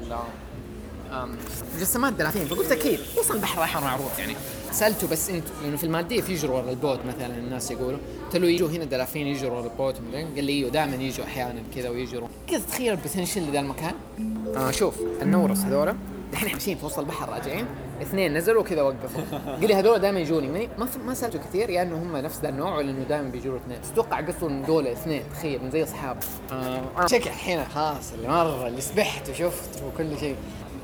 مجسمات 1.75 2.13
دلافين 2.13 2.45
فقلت 2.45 2.71
أكيد 2.71 2.99
أصلا 3.19 3.37
البحر 3.37 3.57
الاحمر 3.57 3.83
معروف 3.83 4.19
يعني. 4.19 4.35
سألته 4.71 5.07
بس 5.07 5.29
انت 5.29 5.43
لأنه 5.63 5.77
في 5.77 5.83
المالديف 5.83 6.29
يجروا 6.29 6.57
ورا 6.61 6.69
ال 6.69 6.75
boat 6.75 6.99
مثلا 7.07 7.37
الناس 7.37 7.71
يقولوا 7.71 7.99
قلت 8.25 8.35
له 8.35 8.47
يجوا 8.47 8.69
هنا 8.69 8.85
دلافين 8.85 9.27
يجروا 9.27 9.59
ورا 9.59 9.63
ال 9.63 9.69
boat. 9.69 9.95
قال 10.13 10.43
لي 10.43 10.53
أيوه 10.53 10.69
دائما 10.69 10.95
يجوا 10.95 11.25
أحيانا 11.25 11.63
كذا 11.75 11.89
ويجروا. 11.89 12.27
كذا 12.47 12.59
تخيل 12.59 12.91
ال 12.91 12.96
potential 12.96 13.41
لذا 13.41 13.59
المكان. 13.59 13.93
آه 14.55 14.71
شوف 14.71 14.95
النورس 15.21 15.59
هذولا 15.59 15.95
الحين 16.31 16.47
إحنا 16.47 16.53
ماشيين 16.53 16.77
في 16.77 16.85
وسط 16.85 16.99
البحر 16.99 17.29
راجعين. 17.29 17.65
اثنين 18.01 18.33
نزلوا 18.37 18.63
كذا 18.63 18.81
وقفوا. 18.81 19.21
قال 19.59 19.67
لي 19.67 19.75
هذول 19.75 19.99
دائما 19.99 20.19
يجوني. 20.19 20.47
ماني- 20.47 20.69
ما 20.77 20.87
ما 21.05 21.13
سالته 21.13 21.39
كثير 21.39 21.69
يا 21.69 21.81
انه 21.81 21.95
هم 21.97 22.17
نفس 22.17 22.39
ذا 22.41 22.49
النوع 22.49 22.75
ولا 22.77 22.91
إنه 22.91 23.03
دائما 23.03 23.29
بيجوا 23.29 23.57
اثنين؟ 23.57 23.77
أتوقع 23.93 24.21
قصوا 24.21 24.49
انه 24.49 24.65
دول 24.67 24.87
اثنين 24.87 25.23
تخيل 25.33 25.63
من 25.63 25.71
زي 25.71 25.83
أصحاب. 25.83 26.17
آه. 26.51 26.81
أنا 26.97 27.07
شكل 27.07 27.29
الحين 27.29 27.63
خلاص 27.75 28.13
اللي 28.13 28.27
مرة 28.27 28.67
اللي 28.67 28.81
سبحت 28.81 29.29
وشفت 29.29 29.83
وكل 29.87 30.17
شيء. 30.19 30.35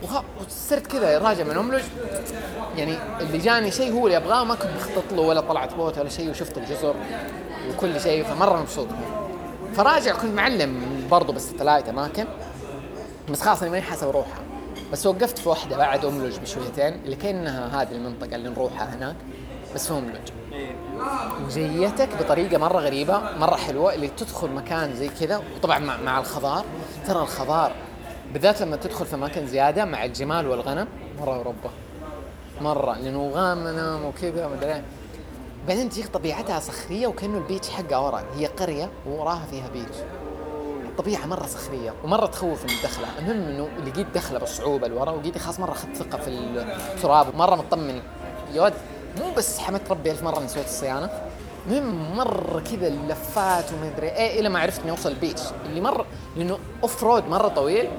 وخ- 0.03 0.23
وصرت 0.47 0.87
كذا 0.87 1.17
راجع 1.19 1.43
من 1.43 1.57
املج 1.57 1.83
يعني 2.77 2.97
اللي 3.21 3.37
جاني 3.37 3.71
شيء 3.71 3.93
هو 3.93 4.07
اللي 4.07 4.17
أبغاه 4.17 4.43
ما 4.43 4.55
كنت 4.55 4.69
مخطط 4.77 5.13
له 5.13 5.21
ولا 5.21 5.41
طلعت 5.41 5.73
boat 5.73 5.97
ولا 5.97 6.09
شيء 6.09 6.29
وشفت 6.29 6.57
الجزر 6.57 6.95
وكل 7.69 8.01
شيء 8.01 8.23
فمرة 8.23 8.61
مبسوط. 8.61 8.87
فراجع 9.73 10.15
كنت 10.15 10.33
معلم 10.33 10.81
برضه 11.11 11.33
بس 11.33 11.49
ثلاث 11.51 11.89
أماكن. 11.89 12.25
بس 13.31 13.41
خلاص 13.41 13.61
أنا 13.61 13.71
ماني 13.71 13.83
حاسب 13.83 14.07
اروحها 14.07 14.39
بس 14.91 15.05
وقفت 15.07 15.37
في 15.37 15.49
واحدة 15.49 15.77
بعد 15.77 16.05
أملج 16.05 16.39
بشويتين 16.39 16.93
اللي 17.05 17.15
كأنها 17.15 17.81
هذه 17.81 17.91
المنطقة 17.91 18.35
اللي 18.35 18.49
نروحها 18.49 18.95
هناك 18.95 19.15
بس 19.75 19.87
في 19.87 19.93
أملج. 19.93 20.31
وجيتك 21.45 22.09
بطريقة 22.19 22.57
مرة 22.57 22.79
غريبة 22.79 23.21
مرة 23.37 23.55
حلوة 23.55 23.93
اللي 23.93 24.07
تدخل 24.07 24.51
مكان 24.51 24.93
زي 24.95 25.09
كذا 25.09 25.41
وطبعا 25.55 25.79
مع, 25.79 25.97
مع 25.97 26.19
الخضار. 26.19 26.65
ترى 27.07 27.21
الخضار 27.21 27.71
بالذات 28.33 28.61
لما 28.61 28.75
تدخل 28.75 29.05
في 29.05 29.15
أماكن 29.15 29.47
زيادة 29.47 29.85
مع 29.85 30.05
الجمال 30.05 30.47
والغنم 30.47 30.87
مرة 31.19 31.39
وربه 31.39 31.69
مرة 32.61 32.97
لأنه 32.97 33.29
غنم 33.29 34.05
وكذا 34.05 34.47
مدري. 34.47 34.81
بعدين 35.67 35.89
تجيك 35.89 36.07
طبيعتها 36.07 36.59
صخريه 36.59 37.07
وكأنه 37.07 37.37
ال 37.37 37.42
beach 37.42 37.69
حقها 37.69 37.97
ورا. 37.97 38.23
هي 38.35 38.45
قرية 38.45 38.89
ووراها 39.07 39.45
فيها 39.51 39.67
beach 39.73 39.97
الطبيعه 40.99 41.25
مرة 41.25 41.45
صخريه 41.45 41.93
ومرة 42.03 42.25
تخوف 42.25 42.63
من 42.63 42.69
الدخلة. 42.69 43.07
المهم 43.19 43.49
إنه 43.49 43.69
لقيت 43.87 44.07
دخلة 44.15 44.39
بصعوبة 44.39 44.87
لورا 44.87 45.11
ولقيت 45.11 45.37
خلاص 45.37 45.59
مرة 45.59 45.71
أخذت 45.71 45.95
ثقة 45.95 46.17
في 46.17 46.27
التراب 46.27 47.33
ومرة 47.33 47.55
مطمن 47.55 48.01
يا 48.53 48.61
ولد 48.61 48.73
مو 49.19 49.31
بس 49.37 49.59
حمدت 49.59 49.91
ربي 49.91 50.11
ألف 50.11 50.23
مرة 50.23 50.39
إني 50.39 50.47
سويت 50.47 50.65
الصيانة. 50.65 51.09
المهم 51.67 52.15
مرة 52.17 52.59
كذا 52.71 52.87
اللفات 52.87 53.65
وما 53.73 53.91
أدري 53.95 54.07
إيه 54.07 54.39
إلى 54.39 54.49
ما 54.49 54.59
عرفت 54.59 54.81
إني 54.81 54.91
أوصل 54.91 55.09
ال 55.09 55.14
beach. 55.14 55.41
اللي 55.65 55.81
مرة 55.81 56.05
لأنه 56.37 56.59
off 56.83 57.03
road 57.03 57.27
مرة 57.27 57.47
طويل 57.47 57.89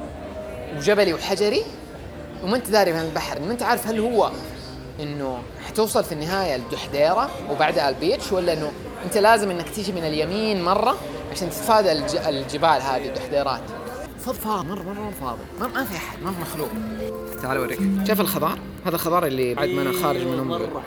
وجبلي 0.76 1.14
وحجري 1.14 1.62
وما 2.44 2.56
أنت 2.56 2.70
داري 2.70 2.92
عن 2.92 3.04
البحر. 3.04 3.40
ما 3.40 3.52
أنت 3.52 3.62
عارف 3.62 3.86
هل 3.86 4.00
هو 4.00 4.30
إنه 5.00 5.38
حتوصل 5.66 6.04
في 6.04 6.12
النهاية 6.12 6.56
الدحديره 6.56 7.30
وبعدها 7.50 7.88
ال 7.88 7.95
beach 7.95 8.32
ولا 8.32 8.52
إنه 8.52 8.72
أنت 9.04 9.18
لازم 9.18 9.50
إنك 9.50 9.68
تيجي 9.68 9.92
من 9.92 10.04
اليمين 10.04 10.64
مرة 10.64 10.96
عشان 11.30 11.50
تتفادى 11.50 11.92
الج... 11.92 12.16
الجبال 12.16 12.68
هذه 12.82 13.08
الدحديرات 13.08 13.60
فضفاض 14.18 14.64
مرة 14.64 14.82
مرة 14.82 15.00
مرة 15.00 15.12
فاضي. 15.20 15.42
ما, 15.60 15.66
ما 15.66 15.84
في 15.84 15.96
أحد 15.96 16.22
ما 16.22 16.32
في 16.32 16.40
مخلوق. 16.40 16.68
تعال 17.42 17.56
أوريك. 17.56 17.78
شايف 18.06 18.20
الخضار؟ 18.20 18.58
هذا 18.86 18.94
الخضار 18.94 19.26
اللي 19.26 19.54
بعد 19.54 19.68
ما 19.68 19.82
أنا 19.82 19.92
خارج 19.92 20.26
من 20.26 20.40
مرة 20.40 20.82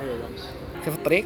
شوف 0.86 0.96
الطريق. 0.96 1.26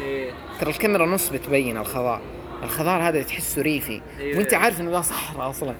إيه. 0.00 0.30
ترى 0.60 0.70
الكاميرا 0.70 1.06
نص 1.06 1.28
بتبين 1.28 1.76
الخضار. 1.76 2.20
الخضار 2.62 3.08
هذا 3.08 3.22
تحسه 3.22 3.62
ريفي. 3.62 4.00
أيوة. 4.20 4.38
وأنت 4.38 4.54
عارف 4.54 4.80
إنه 4.80 4.90
ذا 4.90 5.00
صحراء 5.00 5.50
أصلا. 5.50 5.74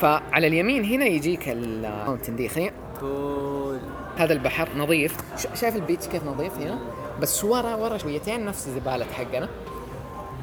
فعلى 0.00 0.46
اليمين 0.46 0.84
هنا 0.84 1.04
يجيك 1.04 1.48
ال 1.48 1.58
mountain 1.58 2.36
دي. 2.36 2.48
خلينا 2.48 2.72
كول 3.00 3.80
هذا 4.16 4.32
البحر 4.32 4.68
نظيف. 4.76 5.16
ش- 5.36 5.60
شايف 5.60 5.76
البيتش 5.76 6.06
كيف 6.06 6.24
نظيف 6.24 6.58
هنا؟ 6.58 6.78
بس 7.20 7.44
ورا 7.44 7.74
ورا 7.74 7.98
شويتين 7.98 8.44
نفس 8.44 8.66
الزبالة 8.66 9.06
حقنا 9.12 9.48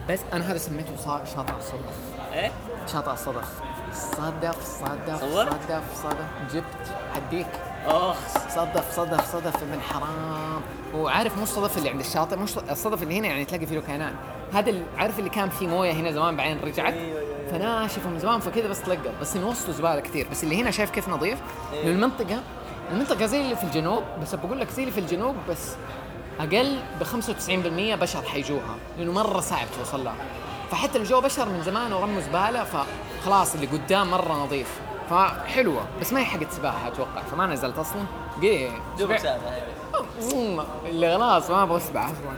بس 0.09 0.19
أنا 0.33 0.51
هذا 0.51 0.57
سميته 0.57 0.97
شاطئ 1.35 1.53
الصدف. 1.57 1.95
إيه؟ 2.33 2.51
شاطئ 2.93 3.11
الصدف. 3.11 3.61
صدف 3.93 4.79
صدف؟ 4.79 5.21
صدف؟ 5.21 5.83
صدف 6.03 6.53
جبت 6.53 6.95
اديك 7.15 7.47
اخ 7.85 8.17
صدف 8.55 8.95
صدف 8.95 9.31
صدف 9.33 9.63
ابن 9.63 9.81
حرام. 9.81 10.61
وعارف 10.95 11.37
مو 11.37 11.43
الصدف 11.43 11.77
اللي 11.77 11.89
عند 11.89 11.99
الشاطئ 11.99 12.35
مش 12.35 12.57
الصدف 12.57 13.03
اللي 13.03 13.19
هنا 13.19 13.27
يعني 13.27 13.45
تلاقي 13.45 13.65
فيه 13.65 13.75
له 13.75 13.81
كائنات 13.81 14.13
هذا 14.53 14.69
اللي 14.69 14.83
عارف 14.97 15.19
اللي 15.19 15.29
كان 15.29 15.49
فيه 15.49 15.67
موية 15.67 15.91
هنا 15.91 16.11
زمان 16.11 16.35
بعدين 16.35 16.59
رجعت؟ 16.63 16.93
أيوة، 16.93 17.19
أيوة. 17.19 17.51
فناشف 17.51 18.05
من 18.07 18.19
زمان 18.19 18.39
فكذا 18.39 18.67
بس 18.67 18.81
تلقى. 18.81 19.11
بس 19.21 19.35
وسطه 19.35 19.71
زبالة 19.71 19.99
كثير. 19.99 20.27
بس 20.31 20.43
اللي 20.43 20.61
هنا 20.61 20.71
شايف 20.71 20.89
كيف 20.89 21.09
نظيف؟ 21.09 21.39
لأنه 21.73 21.91
المنطقة 21.91 22.41
المنطقة 22.91 23.25
زي 23.25 23.41
اللي 23.41 23.55
في 23.55 23.63
الجنوب 23.63 24.03
بس 24.21 24.35
بقول 24.35 24.59
لك 24.59 24.69
زي 24.69 24.83
اللي 24.83 24.93
في 24.93 24.99
الجنوب 24.99 25.35
بس 25.49 25.75
أقل 26.39 26.79
ب 26.99 27.03
95% 27.03 28.01
بشر 28.01 28.21
حيجوها 28.21 28.75
لأنه 28.97 29.11
مرة 29.11 29.39
صعب 29.39 29.67
توصل 29.79 30.03
لها. 30.03 30.15
فحتى 30.71 30.97
لو 30.97 31.03
جو 31.03 31.21
بشر 31.21 31.49
من 31.49 31.63
زمان 31.63 31.93
ورموا 31.93 32.21
زبالة 32.21 32.63
فخلاص 32.63 33.55
اللي 33.55 33.67
قدام 33.67 34.11
مرة 34.11 34.33
نظيف. 34.33 34.79
فحلوة 35.09 35.85
بس 36.01 36.13
ما 36.13 36.19
هي 36.19 36.25
حقت 36.25 36.51
سباحة 36.51 36.87
أتوقع 36.87 37.21
فما 37.21 37.47
نزلت 37.47 37.77
أصلا. 37.77 38.01
قي 38.41 38.69
دوبك 38.99 39.25
أيوه 39.25 40.65
اللي 40.85 41.17
خلاص 41.17 41.49
ما 41.49 41.63
أبغى 41.63 41.77
اسبح 41.77 42.05
أصلا. 42.05 42.37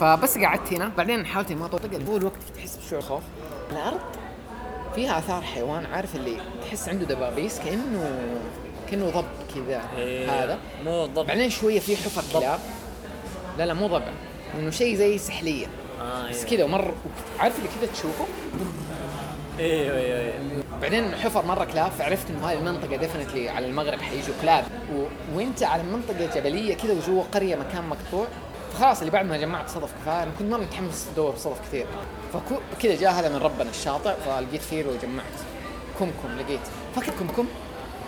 فبس 0.00 0.38
قعدت 0.38 0.72
هنا 0.72 0.92
بعدين 0.96 1.26
حاولت 1.26 1.52
ما 1.52 1.66
أطول 1.66 1.80
طول 2.06 2.16
الوقت 2.16 2.42
تحس 2.56 2.76
بشعور 2.76 3.02
خوف. 3.02 3.22
الأرض 3.72 4.00
فيها 4.94 5.18
آثار 5.18 5.42
حيوان 5.42 5.86
عارف 5.86 6.16
اللي 6.16 6.40
تحس 6.62 6.88
عنده 6.88 7.04
دبابيس 7.04 7.58
كانه 7.58 8.20
كأنه 8.90 9.10
ضب 9.10 9.24
كذا 9.54 9.82
إيه. 9.96 10.44
هذا. 10.44 10.58
مو 10.84 11.06
ضبط 11.06 11.26
بعدين 11.26 11.50
شوية 11.50 11.80
في 11.80 11.96
حفر 11.96 12.22
كلاب. 12.38 12.60
لا 13.58 13.64
لا 13.64 13.74
مو 13.74 13.86
ضبع. 13.86 14.12
إنه 14.58 14.70
شيء 14.70 14.96
زي 14.96 15.18
سحلية. 15.18 15.66
آه 16.00 16.28
بس 16.28 16.36
أيوه. 16.36 16.50
كذا 16.50 16.64
ومر 16.64 16.94
عارف 17.38 17.58
اللي 17.58 17.68
كذا 17.68 17.92
تشوفه؟ 17.92 18.26
أيوه 19.58 19.96
أيوه 19.96 20.18
أيوه. 20.20 20.62
بعدين 20.82 21.14
حفر 21.14 21.46
مرة 21.46 21.64
كلاب 21.64 21.90
فعرفت 21.90 22.30
إنه 22.30 22.46
هذه 22.46 22.58
المنطقة 22.58 22.96
ديفنتلي 22.96 23.48
على 23.48 23.66
المغرب 23.66 24.00
حيجوا 24.00 24.34
كلاب. 24.42 24.64
و... 24.94 25.04
وانت 25.34 25.62
على 25.62 25.82
منطقة 25.82 26.34
جبلية 26.34 26.74
كذا 26.74 26.92
وجوا 26.92 27.22
قرية 27.32 27.56
مكان 27.56 27.84
مقطوع. 27.84 28.26
فخلاص 28.72 28.98
اللي 28.98 29.10
بعد 29.10 29.26
ما 29.26 29.36
جمعت 29.36 29.68
صدف 29.68 29.90
كفاية. 30.02 30.22
أنا 30.22 30.30
كنت 30.38 30.50
مره 30.50 30.60
متحمس 30.60 31.06
ادور 31.12 31.36
صدف 31.36 31.60
كثير. 31.68 31.86
فكذا 32.32 32.96
جاء 32.96 33.12
هذا 33.12 33.28
من 33.28 33.36
ربنا 33.36 33.70
الشاطئ. 33.70 34.14
فلقيت 34.26 34.62
فيه 34.62 34.84
وجمعت. 34.84 35.24
كمكم 35.98 36.38
لقيت. 36.38 36.60
فاكر 36.96 37.12
كمكم؟ 37.20 37.46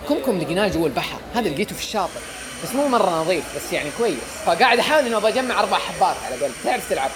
كمكم 0.09 0.37
لقيناه 0.37 0.67
جوا 0.67 0.87
البحر. 0.87 1.19
هذا 1.33 1.49
لقيته 1.49 1.75
في 1.75 1.81
الشاطئ. 1.81 2.19
بس 2.63 2.75
مو 2.75 2.87
مرة 2.87 3.09
نظيف 3.09 3.55
بس 3.55 3.73
يعني 3.73 3.89
كويس. 3.97 4.19
فقاعد 4.45 4.79
أحاول 4.79 5.05
انه 5.05 5.17
أبغى 5.17 5.31
أجمع 5.31 5.59
أربع 5.59 5.77
حبات 5.77 6.15
على 6.25 6.35
الأقل. 6.35 6.51
تعرف 6.63 6.89
تلعب 6.89 7.09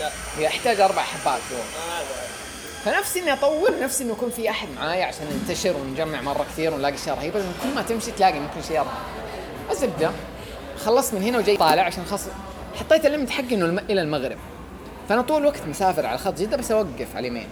لا. 0.00 0.10
يحتاج 0.38 0.80
أربع 0.80 1.02
حبات 1.02 1.40
جوا. 1.50 1.64
فنفسي 2.84 3.20
إني 3.20 3.32
اطول 3.32 3.80
نفسي 3.82 4.04
إنه 4.04 4.12
يكون 4.12 4.30
في 4.30 4.50
أحد 4.50 4.68
معايا 4.76 5.04
عشان 5.04 5.26
ننتشر 5.26 5.76
ونجمع 5.76 6.20
مرة 6.20 6.46
كثير 6.52 6.74
ونلاقي 6.74 6.94
اشياء 6.94 7.16
رهيبه 7.16 7.38
لأنه 7.38 7.52
كل 7.62 7.74
ما 7.74 7.82
تمشي 7.82 8.10
تلاقي 8.10 8.40
ممكن 8.40 8.62
شيء 8.68 8.76
رهيب. 8.76 8.88
بس 9.70 9.82
أبدأ. 9.82 10.12
خلصت 10.84 11.14
من 11.14 11.22
هنا 11.22 11.38
وجاي 11.38 11.56
طالع 11.56 11.82
عشان 11.82 12.04
خلص 12.04 12.22
حطيت 12.80 13.06
ال 13.06 13.10
limit 13.10 13.30
حقي 13.30 13.54
إنه. 13.54 13.82
إلى 13.90 14.02
المغرب. 14.02 14.38
فأنا 15.08 15.22
طول 15.22 15.40
الوقت 15.40 15.60
مسافر 15.68 16.06
على 16.06 16.18
خط 16.18 16.38
جدة 16.38 16.56
بس 16.56 16.70
أوقف 16.70 17.06
على 17.14 17.28
اليمين. 17.28 17.48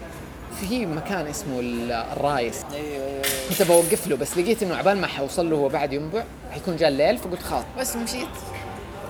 في 0.61 0.87
مكان 0.87 1.27
اسمه 1.27 1.61
ال- 1.61 1.93
الرايس. 1.93 2.65
أيوه 2.75 3.07
أيوه 3.07 3.23
كنت 3.49 3.63
بوقف 3.63 4.07
له 4.07 4.17
بس 4.17 4.39
لقيت 4.39 4.63
إنه 4.63 4.77
عبال 4.77 4.99
ما 5.01 5.07
حوصل 5.07 5.51
له 5.51 5.57
هو 5.57 5.69
بعد 5.69 5.93
ينبع 5.93 6.25
حيكون 6.53 6.77
جاء 6.77 6.89
الليل 6.89 7.19
فقلت 7.19 7.43
خلاص. 7.43 7.65
بس 7.79 7.97
مشيت. 7.97 8.29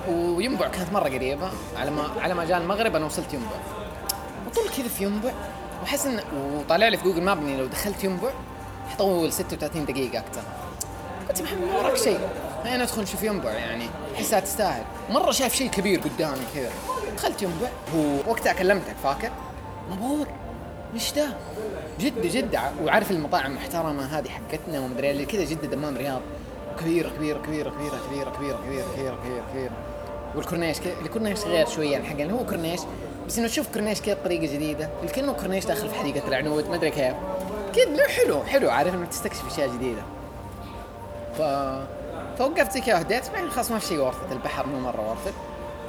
وينبع 0.09 0.67
كانت 0.67 0.93
مرة 0.93 1.09
قريبة. 1.09 1.49
على 1.77 1.91
ما 1.91 2.09
على 2.19 2.33
ما 2.33 2.45
جاء 2.45 2.57
المغرب 2.57 2.95
أنا 2.95 3.05
وصلت 3.05 3.33
ينبع. 3.33 3.55
وطول 4.47 4.69
كذا 4.77 4.87
في 4.87 5.03
ينبع 5.03 5.31
واحس 5.81 6.05
ان 6.05 6.19
وطالع 6.57 6.87
لي 6.87 6.97
في 6.97 7.03
Google 7.03 7.21
Maps 7.21 7.37
إني 7.37 7.57
لو 7.57 7.65
دخلت 7.65 8.03
ينبع 8.03 8.29
حطول 8.89 9.33
36 9.33 9.85
دقيقة 9.85 10.19
أكثر 10.19 10.41
قلت 11.29 11.41
محمد 11.41 11.61
ما 11.61 11.77
وراك 11.77 11.97
شيء. 11.97 12.19
خلينا 12.63 12.77
ندخل 12.83 13.01
نشوف 13.01 13.23
ينبع 13.23 13.51
يعني. 13.51 13.85
احسها 14.15 14.39
تستاهل. 14.39 14.83
مرة 15.09 15.31
شايف 15.31 15.55
شيء 15.55 15.69
كبير 15.69 15.99
قدامي 15.99 16.37
كذا. 16.55 16.69
دخلت 17.17 17.41
ينبع 17.41 17.67
ووقتها 17.95 18.53
كلمتك 18.53 18.95
فاكر؟ 19.03 19.29
مبهور. 19.91 20.27
إيش 20.93 21.13
ده؟ 21.13 21.27
جدة 21.99 22.29
جدة 22.29 22.59
وعارف 22.83 23.11
المطاعم 23.11 23.51
المحترمة 23.51 24.19
هذه 24.19 24.29
حقتنا 24.29 24.79
ومدري 24.79 25.11
اللي 25.11 25.25
كذا 25.25 25.43
جدة 25.43 25.67
دمام 25.67 25.97
رياض. 25.97 26.21
كبيرة 26.79 27.09
كبيرة 27.09 27.39
كبيرة 27.39 27.69
كبيرة 27.69 27.99
كبيرة 28.07 28.29
كبيرة 28.29 28.57
كبيرة 28.65 28.85
كبيرة 28.95 29.15
كبيرة 29.23 29.43
كبيرة. 29.51 29.71
والكورنيش 30.35 30.77
الكورنيش 31.01 31.43
غير 31.45 31.67
شوية 31.67 31.97
عن 31.97 32.05
حقنا 32.05 32.33
هو 32.33 32.45
كورنيش 32.45 32.79
بس 33.27 33.39
إنه 33.39 33.47
تشوف 33.47 33.67
كورنيش 33.73 34.01
كذا 34.01 34.13
بطريقه 34.13 34.53
جديدة. 34.53 34.89
كانه 35.15 35.33
كورنيش 35.33 35.65
داخل 35.65 35.89
في 35.89 35.95
حديقة 35.95 36.27
العنود 36.27 36.69
ما 36.69 36.75
أدري 36.75 36.89
كيف. 36.89 37.13
كذا 37.75 38.07
حلو 38.07 38.43
حلو 38.43 38.69
عارف 38.69 38.93
إنك 38.93 39.07
تستكشف 39.07 39.47
أشياء 39.53 39.69
جديدة. 39.69 40.01
ف 41.37 41.41
فوقفت 42.37 42.71
زي 42.71 42.81
كذا 42.81 43.01
هديت 43.01 43.29
بعدين 43.29 43.49
خلاص 43.49 43.71
ما 43.71 43.79
في 43.79 43.87
شيء 43.87 43.99
ورثت 43.99 44.31
البحر 44.31 44.67
مو 44.67 44.79
مرة 44.79 45.09
ورثت 45.09 45.33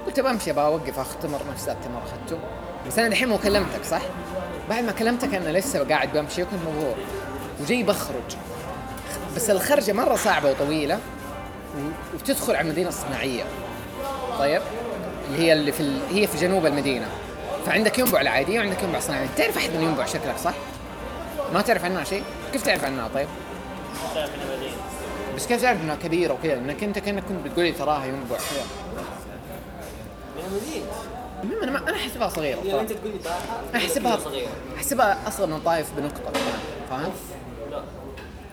قلت 0.07 0.21
بمشي 0.21 0.53
بوقف 0.53 0.99
اختمر 0.99 1.41
نفس 1.53 1.65
ذا 1.65 1.73
التمر 1.73 1.99
اخذته 1.99 2.39
بس 2.87 2.99
أنا 2.99 3.09
الحين 3.09 3.29
مو 3.29 3.39
كلمتك 3.39 3.85
صح؟ 3.85 4.03
بعد 4.71 4.85
ما 4.85 4.93
كلمتك 4.93 5.35
أنا 5.35 5.59
لسه 5.59 5.85
قاعد 5.89 6.13
بمشي 6.13 6.43
وكنت 6.43 6.61
مبهور 6.67 6.95
وجاي 7.61 7.83
بخرج 7.83 8.37
بس 9.37 9.51
الخرجة 9.51 9.93
مرة 9.93 10.17
صعبة 10.17 10.51
وطويلة 10.51 10.99
وبتدخل 12.15 12.57
على 12.57 12.65
المدينة 12.67 12.89
الصناعية 12.89 13.45
طيب 14.39 14.63
اللي 15.31 15.43
هي 15.43 15.53
اللي 15.53 15.73
في 15.73 15.81
ال... 15.81 16.01
هي 16.11 16.27
في 16.27 16.39
جنوب 16.39 16.67
المدينة 16.67 17.07
فعندك 17.67 17.99
ينبع 17.99 18.21
العادية 18.21 18.59
وعندك 18.61 18.83
ينبع 18.83 19.01
صناعي 19.01 19.27
تعرف 19.37 19.57
أحد 19.57 19.71
من 19.71 19.83
ينبع 19.83 20.07
شكلك 20.07 20.37
صح؟ 20.45 20.55
ما 21.53 21.61
تعرف 21.63 21.85
عنها 21.85 22.05
شيء؟ 22.05 22.23
كيف 22.53 22.63
تعرف 22.63 22.85
عنها 22.85 23.09
طيب؟ 23.15 23.29
بس 25.37 25.47
كيف 25.47 25.63
تعرف 25.63 25.81
إنها 25.81 25.97
كبيرة 25.97 26.33
وكذا؟ 26.33 26.55
إنك 26.55 26.85
أنت 26.85 26.99
كأنك 26.99 27.23
كنت 27.29 27.47
بتقولي 27.47 27.73
تراها 27.73 28.05
ينبع 28.07 28.37
كذا 28.37 28.65
المهم 31.45 31.63
أنا 31.63 31.73
ما 31.73 31.79
أنا 31.89 31.97
أحسبها 31.97 32.29
صغيرة 32.29 32.59
يعني. 32.65 32.81
أنت 32.81 32.93
تقول 32.93 33.13
لي 33.13 33.79
أحسبها 33.79 34.17
صغيرة. 34.17 34.49
أحسبها 34.77 35.29
أصغر 35.29 35.47
من 35.47 35.61
طايف 35.61 35.87
بنقطة 35.97 36.33
فاهم؟ 36.91 37.13
لا. 37.71 37.83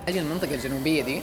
أجي 0.08 0.20
المنطقة 0.20 0.56
الجنوبية 0.56 1.04
دي 1.04 1.22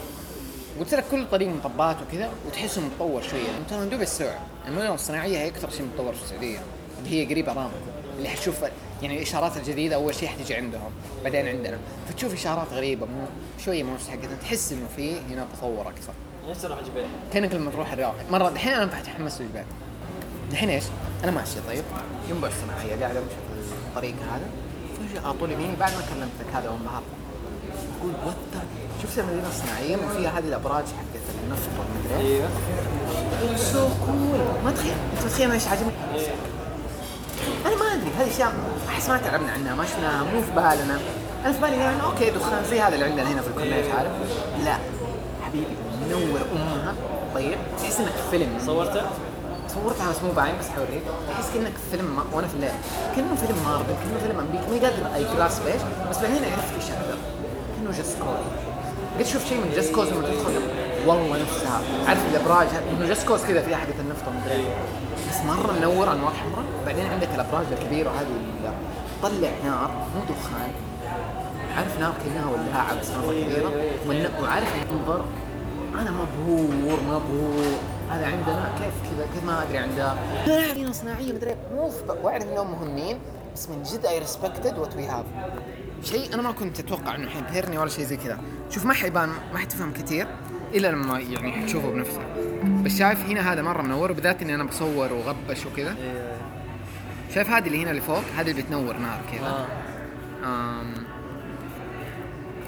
قلت 0.80 0.94
لك 0.94 1.04
كل 1.10 1.26
طريق 1.30 1.48
مطبات 1.48 1.96
وكذا 2.08 2.30
وتحسه 2.46 2.80
متطور 2.80 3.22
شوية. 3.22 3.48
ترى 3.70 3.80
ندوب 3.80 4.00
السرعة 4.02 4.46
المدن 4.68 4.92
الصناعية 4.92 5.38
هي 5.38 5.48
أكثر 5.48 5.70
شيء 5.70 5.82
متطور 5.82 6.12
في 6.12 6.22
السعودية 6.22 6.58
اللي 6.98 7.10
هي 7.10 7.26
قريبة 7.32 7.52
رامكو 7.52 7.76
اللي 8.18 8.28
حتشوف 8.28 8.56
يعني 9.02 9.16
الإشارات 9.16 9.56
الجديدة 9.56 9.94
أول 9.94 10.14
شيء 10.14 10.28
حتجي 10.28 10.54
عندهم 10.54 10.90
بعدين 11.24 11.48
عندنا. 11.48 11.78
فتشوف 12.08 12.32
إشارات 12.34 12.72
غريبة 12.72 13.06
مو 13.06 13.26
شوية 13.64 13.82
مو 13.82 13.94
نفس 13.94 14.08
حقتنا 14.08 14.34
تحس 14.42 14.72
إنه 14.72 14.86
في 14.96 15.16
هنا 15.30 15.46
تطور 15.58 15.88
أكثر. 15.88 16.12
نفسي 16.48 16.66
أروح 16.66 16.78
جبال 16.82 17.06
كأنك 17.32 17.54
لما 17.54 17.70
تروح 17.70 17.92
الرياض. 17.92 18.14
مرة 18.30 18.48
الحين 18.48 18.72
أنا 18.72 18.84
بتحمس 18.84 19.40
للجبال 19.40 19.64
الحين 20.52 20.70
إيش؟ 20.70 20.84
أنا 21.24 21.32
ماشي. 21.32 21.60
طيب. 21.68 21.84
ينبع 22.30 22.48
الصناعيه 22.48 23.00
قاعد 23.00 23.16
أمشي 23.16 23.34
في 23.68 23.88
الطريق 23.88 24.14
هذا. 24.32 24.48
فجأة 24.98 25.22
على 25.24 25.38
طول 25.38 25.50
يميني 25.50 25.76
بعد 25.80 25.92
ما 25.92 26.00
كلمتك 26.00 26.56
هذا 26.56 26.68
وانبهرت 26.68 27.02
أقول 28.00 28.12
what 28.26 28.62
شفت 29.02 29.18
المدينة 29.18 29.48
الصناعيه 29.48 29.96
وفيها 29.96 30.38
هذه 30.38 30.44
الأبراج 30.44 30.84
حقت 30.84 31.24
النفط 31.44 31.68
والمدري 31.78 32.34
أيوه 32.34 32.48
so 33.56 33.88
cool 34.06 34.38
ما 34.64 34.70
تخيل. 34.70 34.92
أنت 35.12 35.32
تخيل 35.32 35.50
إيش 35.52 35.68
عجبني 35.68 35.90
أنا 37.66 37.76
ما 37.76 37.94
أدري. 37.94 38.10
هذه 38.18 38.30
أشياء 38.30 38.52
أحس 38.88 39.08
ما 39.08 39.18
تعبنا 39.18 39.52
عنها. 39.52 39.74
ما 39.74 39.84
شفناها. 39.84 40.24
مو 40.24 40.42
في 40.42 40.50
بالنا. 40.50 40.98
أنا 41.44 41.52
في 41.52 41.60
بالي 41.60 41.76
يعني 41.76 42.02
okay 42.02 42.30
دخان 42.30 42.64
زي 42.70 42.80
هذا 42.80 42.94
اللي 42.94 43.04
عندنا 43.04 43.32
هنا 43.32 43.42
في 43.42 43.48
الكورنيش 43.48 43.86
عارف؟ 43.98 44.10
لا. 44.64 44.78
حبيبي 45.46 45.66
منور 46.06 46.40
أمها. 46.52 46.94
طيب. 47.34 47.58
تحس 47.78 48.00
إنك 48.00 48.08
في 48.12 48.30
فيلم. 48.30 48.58
صورته؟ 48.66 49.02
صورتها 49.82 50.10
بس 50.10 50.22
مو 50.22 50.32
باين 50.32 50.54
بس 50.60 50.68
حوريك 50.68 51.02
تحس 51.28 51.50
كأنك 51.54 51.72
في 51.72 51.96
فيلم. 51.96 52.18
وأنا 52.32 52.48
في 52.48 52.54
الليل 52.54 52.70
كأنه 53.16 53.34
فيلم 53.34 53.58
مارفل 53.64 53.94
كأنه 54.02 54.18
فيلم 54.22 54.38
أمريكي. 54.38 54.66
ما 54.70 54.88
قادر 54.88 55.14
أي 55.14 55.24
جراس 55.34 55.60
إيش 55.66 55.82
بس 56.10 56.18
بعدين 56.18 56.44
عرفت 56.44 56.74
إيش 56.74 56.90
أكثر 56.90 57.18
كأنه 57.76 57.96
Just 57.96 58.18
Cause 58.18 58.44
قد 59.18 59.26
شوف 59.26 59.48
شيء 59.48 59.58
من 59.58 59.72
Just 59.76 59.94
Cause 59.94 60.08
لما 60.08 60.22
تدخل؟ 60.28 60.62
والله 61.06 61.42
نفسها. 61.42 61.80
عارف 62.08 62.20
الأبراج 62.30 62.68
إنه 62.90 63.08
Just 63.08 63.28
Cause 63.28 63.44
كذا 63.44 63.62
فيها 63.62 63.76
حقت 63.76 64.00
النفط 64.00 64.28
ومدري. 64.28 64.64
بس 65.30 65.36
مرة 65.46 65.72
منور 65.72 66.12
انوار 66.12 66.32
حمراء 66.32 66.64
بعدين 66.86 67.06
عندك 67.06 67.28
الأبراج 67.34 67.66
الكبيرة 67.72 68.10
هذه 68.10 68.26
تطلع 69.22 69.50
نار 69.64 69.90
مو 70.14 70.22
دخان. 70.22 70.70
عارف 71.76 72.00
نار 72.00 72.12
كأنها 72.24 72.50
ولاعة 72.50 73.00
بس 73.00 73.10
مرة 73.10 73.32
كبيرة. 73.32 73.72
وعارف 74.42 74.68
المنظر 74.74 75.24
أنا 75.94 76.10
مبهور 76.10 76.98
مبهور. 77.08 77.78
هذا 78.10 78.26
عندنا 78.26 78.72
كيف 78.78 79.12
كذا 79.12 79.26
كيف 79.34 79.44
ما 79.44 79.62
أدري 79.62 79.78
عندها 79.78 80.18
مدينه 80.70 80.92
صناعيه 80.92 81.32
مدري 81.32 81.56
مو 81.74 81.92
واعرف 82.22 82.44
انهم 82.44 82.70
مهمين 82.72 83.18
بس 83.54 83.68
من 83.68 83.82
جد 83.82 84.06
I 84.06 84.18
respected 84.18 84.78
what 84.78 84.96
we 84.96 85.06
have 85.06 85.24
شيء 86.04 86.34
أنا 86.34 86.42
ما 86.42 86.52
كنت 86.52 86.80
أتوقع 86.80 87.14
إنه 87.14 87.28
حيبهرني 87.28 87.78
ولا 87.78 87.88
شيء 87.88 88.04
زي 88.04 88.16
كذا. 88.16 88.38
شوف 88.70 88.86
ما 88.86 88.94
حيبان 88.94 89.28
ما 89.52 89.58
حتفهم 89.58 89.92
كثير 89.92 90.26
إلا 90.74 90.88
لما 90.88 91.18
يعني 91.20 91.52
حتشوفه 91.52 91.90
بنفسك 91.90 92.20
بس 92.84 92.98
شايف 92.98 93.26
هنا 93.26 93.52
هذا 93.52 93.62
مرة 93.62 93.82
منور 93.82 94.12
بالذات 94.12 94.42
إني 94.42 94.54
أنا 94.54 94.64
بصور 94.64 95.12
وغبش 95.12 95.66
وكذا. 95.66 95.96
أيوه 96.02 96.36
شايف 97.34 97.50
هذه 97.50 97.66
اللي 97.66 97.82
هنا 97.82 97.90
اللي 97.90 98.02
فوق؟ 98.02 98.22
هذه 98.36 98.50
اللي 98.50 98.62
بتنور 98.62 98.96
نار 98.96 99.20
كذا. 99.32 99.46
آه. 99.46 99.66
آم، 100.44 100.94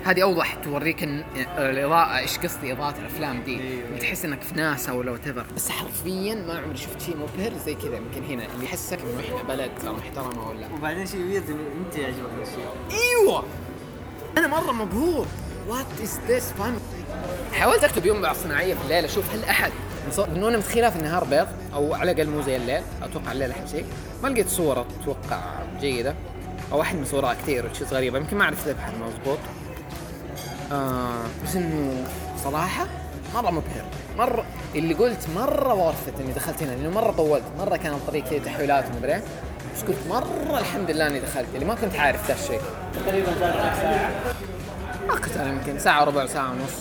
هذه 0.04 0.22
أوضح 0.22 0.54
توريك 0.54 1.02
إن 1.02 1.24
الإضاءة 1.58 2.18
إيش 2.18 2.38
قصدي 2.38 2.72
إضاءة 2.72 2.94
الأفلام 2.98 3.42
دي؟ 3.42 3.60
أيوة. 3.60 3.96
بتحس 3.96 4.24
إنك 4.24 4.42
في 4.42 4.54
ناسا 4.54 4.92
ولا 4.92 5.10
what 5.10 5.28
بس 5.28 5.68
حرفيا 5.68 6.34
ما 6.34 6.58
عمري 6.58 6.76
شفت 6.76 7.02
شيء 7.02 7.16
مبهر 7.16 7.52
زي 7.66 7.74
كذا. 7.74 7.96
يمكن 7.96 8.24
هنا 8.24 8.46
اللي 8.54 8.64
يحسك 8.64 8.98
إنه 8.98 9.20
إحنا 9.20 9.42
بلد 9.54 9.70
محترمه 9.84 10.48
ولا. 10.48 10.68
وبعدين 10.74 11.06
شيء 11.06 11.20
weird 11.20 11.50
أنت 11.50 11.96
يعجبك 11.96 12.30
الشيء. 12.42 12.66
أيوه! 12.90 13.44
أنا 14.38 14.46
مرة 14.46 14.72
مبهور. 14.72 15.26
what 15.68 15.86
is 16.02 16.20
this 16.28 16.52
فان 16.52 16.78
حاولت 17.52 17.84
أكتب 17.84 18.06
ينبع 18.06 18.32
صناعية 18.32 18.74
في 18.74 18.80
الليل 18.84 19.04
أشوف 19.04 19.34
هل 19.34 19.44
أحد 19.44 19.72
لأنه 20.18 20.48
أنا 20.48 20.56
متخيلها 20.56 20.90
في 20.90 20.96
النهار 20.96 21.24
بيض 21.24 21.48
أو 21.74 21.94
على 21.94 22.12
الأقل 22.12 22.30
مو 22.30 22.42
زي 22.42 22.56
الليل 22.56 22.82
أتوقع 23.02 23.32
الليل 23.32 23.50
أحلى 23.50 23.68
شيء. 23.68 23.84
ما 24.22 24.28
لقيت 24.28 24.48
صورة 24.48 24.86
أتوقع 25.02 25.40
جيدة 25.80 26.14
أو 26.72 26.80
أحد 26.80 26.98
مصورها 26.98 27.34
كثير 27.34 27.66
وتشيز 27.66 27.94
غريبه 27.94 28.18
يمكن 28.18 28.36
ما 28.36 28.44
أعرف 28.44 28.68
ابحث 28.68 28.94
مضبوط. 28.94 29.38
آه 30.72 31.24
بس 31.44 31.56
إنه 31.56 32.04
صراحة 32.44 32.86
مره 33.34 33.50
مبهر. 33.50 33.84
مرة 34.18 34.44
اللي 34.74 34.94
قلت 34.94 35.28
مرة 35.36 35.74
worth 35.74 36.07
it 36.07 36.20
إني 36.20 36.32
دخلت 36.32 36.62
هنا 36.62 36.70
لأنه 36.70 36.90
مرة 36.90 37.10
طولت 37.12 37.42
مرة 37.58 37.76
كان 37.76 37.92
الطريق 37.92 38.24
كذا 38.24 38.38
تحويلات 38.38 38.84
ومدري 38.94 39.14
إيه. 39.14 39.22
بس 39.76 39.82
قلت 39.82 39.98
مرة 40.08 40.58
الحمد 40.58 40.90
لله 40.90 41.06
إني 41.06 41.20
دخلت 41.20 41.46
اللي 41.54 41.66
ما 41.66 41.74
كنت 41.74 41.96
عارف 41.96 42.28
ذا 42.28 42.34
الشيء. 42.34 42.60
تقريبا 42.94 43.32
كنت 45.24 45.36
أنا 45.36 45.48
يمكن 45.48 45.78
ساعة 45.78 46.02
وربع 46.02 46.26
ساعة 46.26 46.50
ونص. 46.50 46.72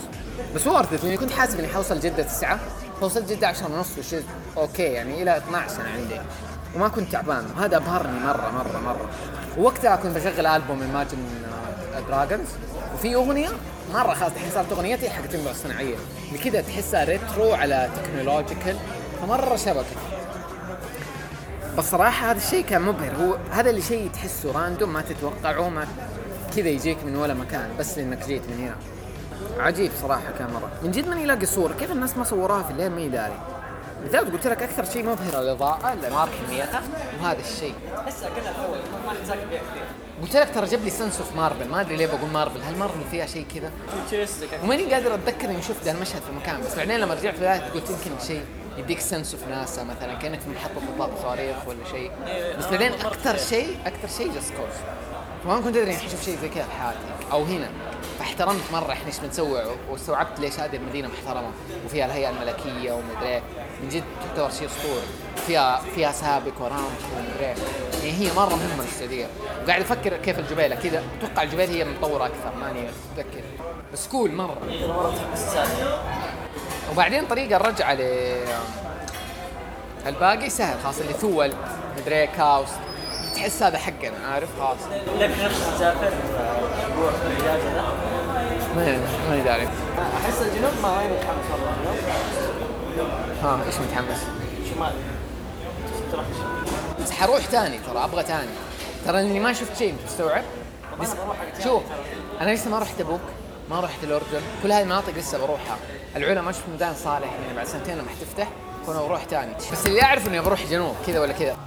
بس 0.56 0.68
worth 0.68 0.93
it 0.93 1.04
لاني 1.04 1.18
كنت 1.18 1.32
حاسب 1.32 1.60
إني 1.60 1.68
حوصل 1.68 2.00
جدة 2.00 2.24
تسعة. 2.24 2.60
فوصلت 3.02 3.30
جدة 3.30 3.48
عشرة 3.48 3.66
ونص 3.76 3.98
وشيء 3.98 4.24
okay 4.58 4.84
يعني 4.84 5.24
إلى 5.24 5.38
12 5.38 5.82
أنا 5.82 5.90
عندي. 5.90 6.22
وما 6.76 6.88
كنت 6.88 7.12
تعبان 7.12 7.46
وهذا 7.58 7.78
أبهرني 7.78 8.20
مرة 8.20 8.52
مرة 8.52 8.82
مرة. 8.86 9.10
ووقتها 9.58 9.96
كنت 9.96 10.18
بشغل 10.18 10.46
ألبوم 10.46 10.82
Imagine 10.82 11.18
Dragons 12.08 12.48
وفي 12.94 13.16
أغنية 13.16 13.50
مرة 13.94 14.14
خلاص 14.14 14.32
الحين 14.32 14.52
صارت 14.52 14.72
أغنيتي 14.72 15.10
حقت 15.10 15.26
ينبع 15.26 15.52
الصناعية. 15.52 15.96
اللي 16.28 16.44
كذا 16.44 16.62
تحسها 16.62 17.04
retro 17.04 17.54
على 17.54 17.90
technological 17.96 18.78
فمرة 19.22 19.56
شبكة 19.56 19.86
بس 21.78 21.92
صراحة 21.92 22.32
هذا 22.32 22.38
الشيء 22.38 22.66
كان 22.66 22.82
مبهر. 22.82 23.16
هو 23.16 23.38
هذا 23.52 23.70
اللي 23.70 23.82
شيء 23.82 24.10
تحسه 24.14 24.52
random 24.52 24.94
ما 24.94 25.02
تتوقعه 25.02 25.70
ما 25.70 25.88
كذا 26.56 26.70
يجيك 26.70 27.04
من 27.04 27.16
ولا 27.16 27.34
مكان 27.34 27.70
بس 27.80 27.98
لانك 27.98 28.26
جيت 28.28 28.42
من 28.50 28.58
هنا. 28.60 28.76
عجيب 29.66 29.92
صراحة 30.02 30.32
كان 30.40 30.48
مرة. 30.54 30.72
من 30.84 30.92
جد 30.92 31.08
ماني 31.08 31.26
لاقي 31.26 31.46
صورة. 31.46 31.74
كيف 31.74 31.92
الناس 31.92 32.18
ما 32.18 32.24
صوروها 32.24 32.64
في 32.64 32.72
الليل؟ 32.72 32.90
ماني 32.90 33.10
داري. 33.10 33.40
بالذات 34.02 34.32
قلت 34.32 34.48
لك 34.48 34.64
أكثر 34.64 34.86
شيء 34.86 35.04
مبهر 35.06 35.42
الإضاءة 35.42 35.94
الأنوار 35.94 36.30
كميتها 36.30 36.82
وهذا 37.22 37.40
الشيء. 37.40 37.74
تحسها 38.06 38.30
كذا 38.30 38.50
الأول 38.50 38.78
ما 39.06 39.12
حتساكن 39.12 39.50
فيها 39.50 39.62
كثير. 39.72 40.09
قلت 40.22 40.36
لك 40.36 40.50
ترى 40.56 40.66
جاب 40.66 40.84
لي 40.84 40.90
sense 40.90 41.18
of 41.18 41.36
Marvel 41.36 41.68
ما 41.70 41.82
أدري 41.82 41.96
ليه 41.96 42.08
بقول 42.08 42.30
مارفل 42.30 42.62
هل 42.62 42.76
مارفل 42.78 43.04
فيها 43.12 43.26
شيء 43.26 43.46
كذا؟ 43.56 43.72
وماني 44.64 44.94
قادر 44.94 45.14
أتذكر 45.16 45.50
إني 45.50 45.62
شفت 45.62 45.84
ذا 45.84 45.92
المشهد 45.92 46.22
في 46.22 46.32
مكان 46.32 46.62
بس 46.62 46.76
بعدين 46.76 47.00
لما 47.00 47.14
رجعت 47.14 47.34
البدايه 47.34 47.60
قلت 47.60 47.90
يمكن 47.90 48.26
شيء 48.28 48.42
يديك 48.78 49.00
sense 49.00 49.34
of 49.34 49.48
ناسا 49.48 49.84
مثلا 49.84 50.14
كأنك 50.14 50.40
في 50.40 50.50
محطة 50.50 50.82
اطلاق 50.94 51.22
صواريخ 51.22 51.56
ولا 51.68 51.78
شيء. 51.92 52.12
بس 52.60 52.66
بعدين 52.66 52.94
أكثر 52.94 53.38
شيء 53.38 53.78
أكثر 53.86 54.08
شيء 54.18 54.34
Just 54.34 54.50
Cause 54.54 54.76
فما 55.44 55.62
كنت 55.62 55.78
أدري 55.78 55.84
إني 55.84 55.98
حشوف 55.98 56.26
شيء 56.26 56.38
زي 56.42 56.50
كذا 56.50 56.64
في 56.64 56.72
حياتي 56.72 56.98
أو 57.32 57.44
هنا. 57.44 57.70
فاحترمت 58.20 58.62
مرة 58.74 58.92
إحنا 58.92 59.08
إيش 59.08 59.20
بنسوي 59.20 59.62
واستوعبت 59.90 60.40
ليش 60.40 60.60
هذه 60.60 60.76
المدينة 60.76 61.08
محترمة 61.08 61.52
وفيها 61.86 62.06
الهيئة 62.06 62.30
الملكية 62.30 62.92
ومدري 62.92 63.30
إيه. 63.30 63.42
من 63.84 63.90
جد 63.90 64.04
تعتبر 64.28 64.50
شيء 64.52 64.68
اسطوري 64.68 65.02
فيها 65.48 65.82
فيها 65.96 66.12
سابك 66.12 66.52
وأرامكو 66.60 66.86
ومدري 67.18 67.46
إيه. 67.46 67.56
يعني 68.04 68.12
هي 68.12 68.34
مرة 68.34 68.56
مهمة 68.56 68.84
للسعودية. 68.84 69.28
وقاعد 69.64 69.82
أفكر 69.82 70.18
كيف 70.18 70.40
الجبيلة 70.40 70.76
كذا. 70.76 71.04
أتوقع 71.20 71.44
الجبيل 71.44 71.70
هي 71.70 71.84
متطورة 71.86 72.26
أكثر 72.26 72.56
ماني 72.62 72.82
متذكر. 73.12 73.44
بس 73.94 74.08
كول 74.08 74.32
مرة. 74.32 74.58
وبعدين 76.92 77.26
طريقة 77.26 77.56
الرجعة 77.56 77.94
ل 77.94 78.02
الباقي 80.06 80.50
سهل 80.50 80.84
خلاص 80.84 81.00
اللي 81.00 81.14
ثول 81.14 81.54
مدري 81.98 82.28
كاوس. 82.28 82.70
تحس 83.36 83.64
هذا 83.64 83.78
حقنا 83.78 84.28
عارف؟ 84.28 84.50
خلاص. 84.60 84.78
لك 85.20 85.32
نفس 85.44 85.60
تسافر 85.76 86.08
أسبوع 86.08 87.12
في 87.12 87.28
الإجازة 87.28 88.09
ما 88.76 89.00
ماني 89.30 89.42
داري 89.42 89.68
أحس 89.98 90.42
الجنوب 90.42 90.74
ما 90.84 90.98
وين 90.98 91.10
متحمس 91.10 91.46
والله 91.52 91.74
ها 93.44 93.66
إيش 93.66 93.76
متحمس؟ 93.76 94.20
شمال. 94.74 94.94
بس 97.04 97.12
حروح 97.12 97.46
تاني 97.46 97.78
ترى 97.78 98.04
أبغى 98.04 98.24
تاني. 98.24 98.50
ترى 99.06 99.22
إني 99.22 99.40
ما 99.40 99.54
شفت 99.54 99.78
شيء 99.78 99.96
بروح 100.20 100.36
حق 100.36 101.64
شوف. 101.64 101.84
أنا 102.42 102.52
لسه 102.52 102.70
ما 102.70 102.80
رحت 102.80 103.00
تبوك 103.00 103.22
ما 103.70 103.80
رحت 103.80 104.04
الأردن. 104.04 104.42
كل 104.64 104.72
هذه 104.72 104.82
المناطق 104.82 105.14
لسه 105.18 105.38
بروحها. 105.38 105.78
العلا 106.16 106.42
ما 106.42 106.52
شفت 106.52 106.70
ميدان 106.72 106.96
صالح 106.96 107.34
يعني 107.34 107.56
بعد 107.56 107.68
سنتين 107.68 107.98
لما 107.98 108.10
حتفتح 108.10 108.48
كنا 108.86 109.02
بروح 109.02 109.24
تاني. 109.24 109.56
بس 109.72 109.86
اللي 109.86 110.04
أعرف 110.04 110.28
إني 110.28 110.40
بروح 110.40 110.66
جنوب 110.66 110.96
كذا 111.08 111.20
ولا 111.20 111.34
كذا. 111.34 111.58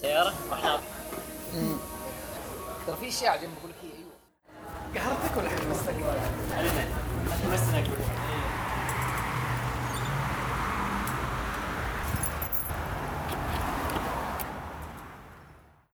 سيارة؟ 0.00 0.32
وإحنا 0.50 0.80
ترى 2.86 2.96
في 3.00 3.08
أشياء 3.08 3.36
جنب 3.36 3.50
قهرتك 4.98 5.36
ولا 5.36 5.48
حمستك؟ 5.48 5.94
تمسنا 7.42 7.82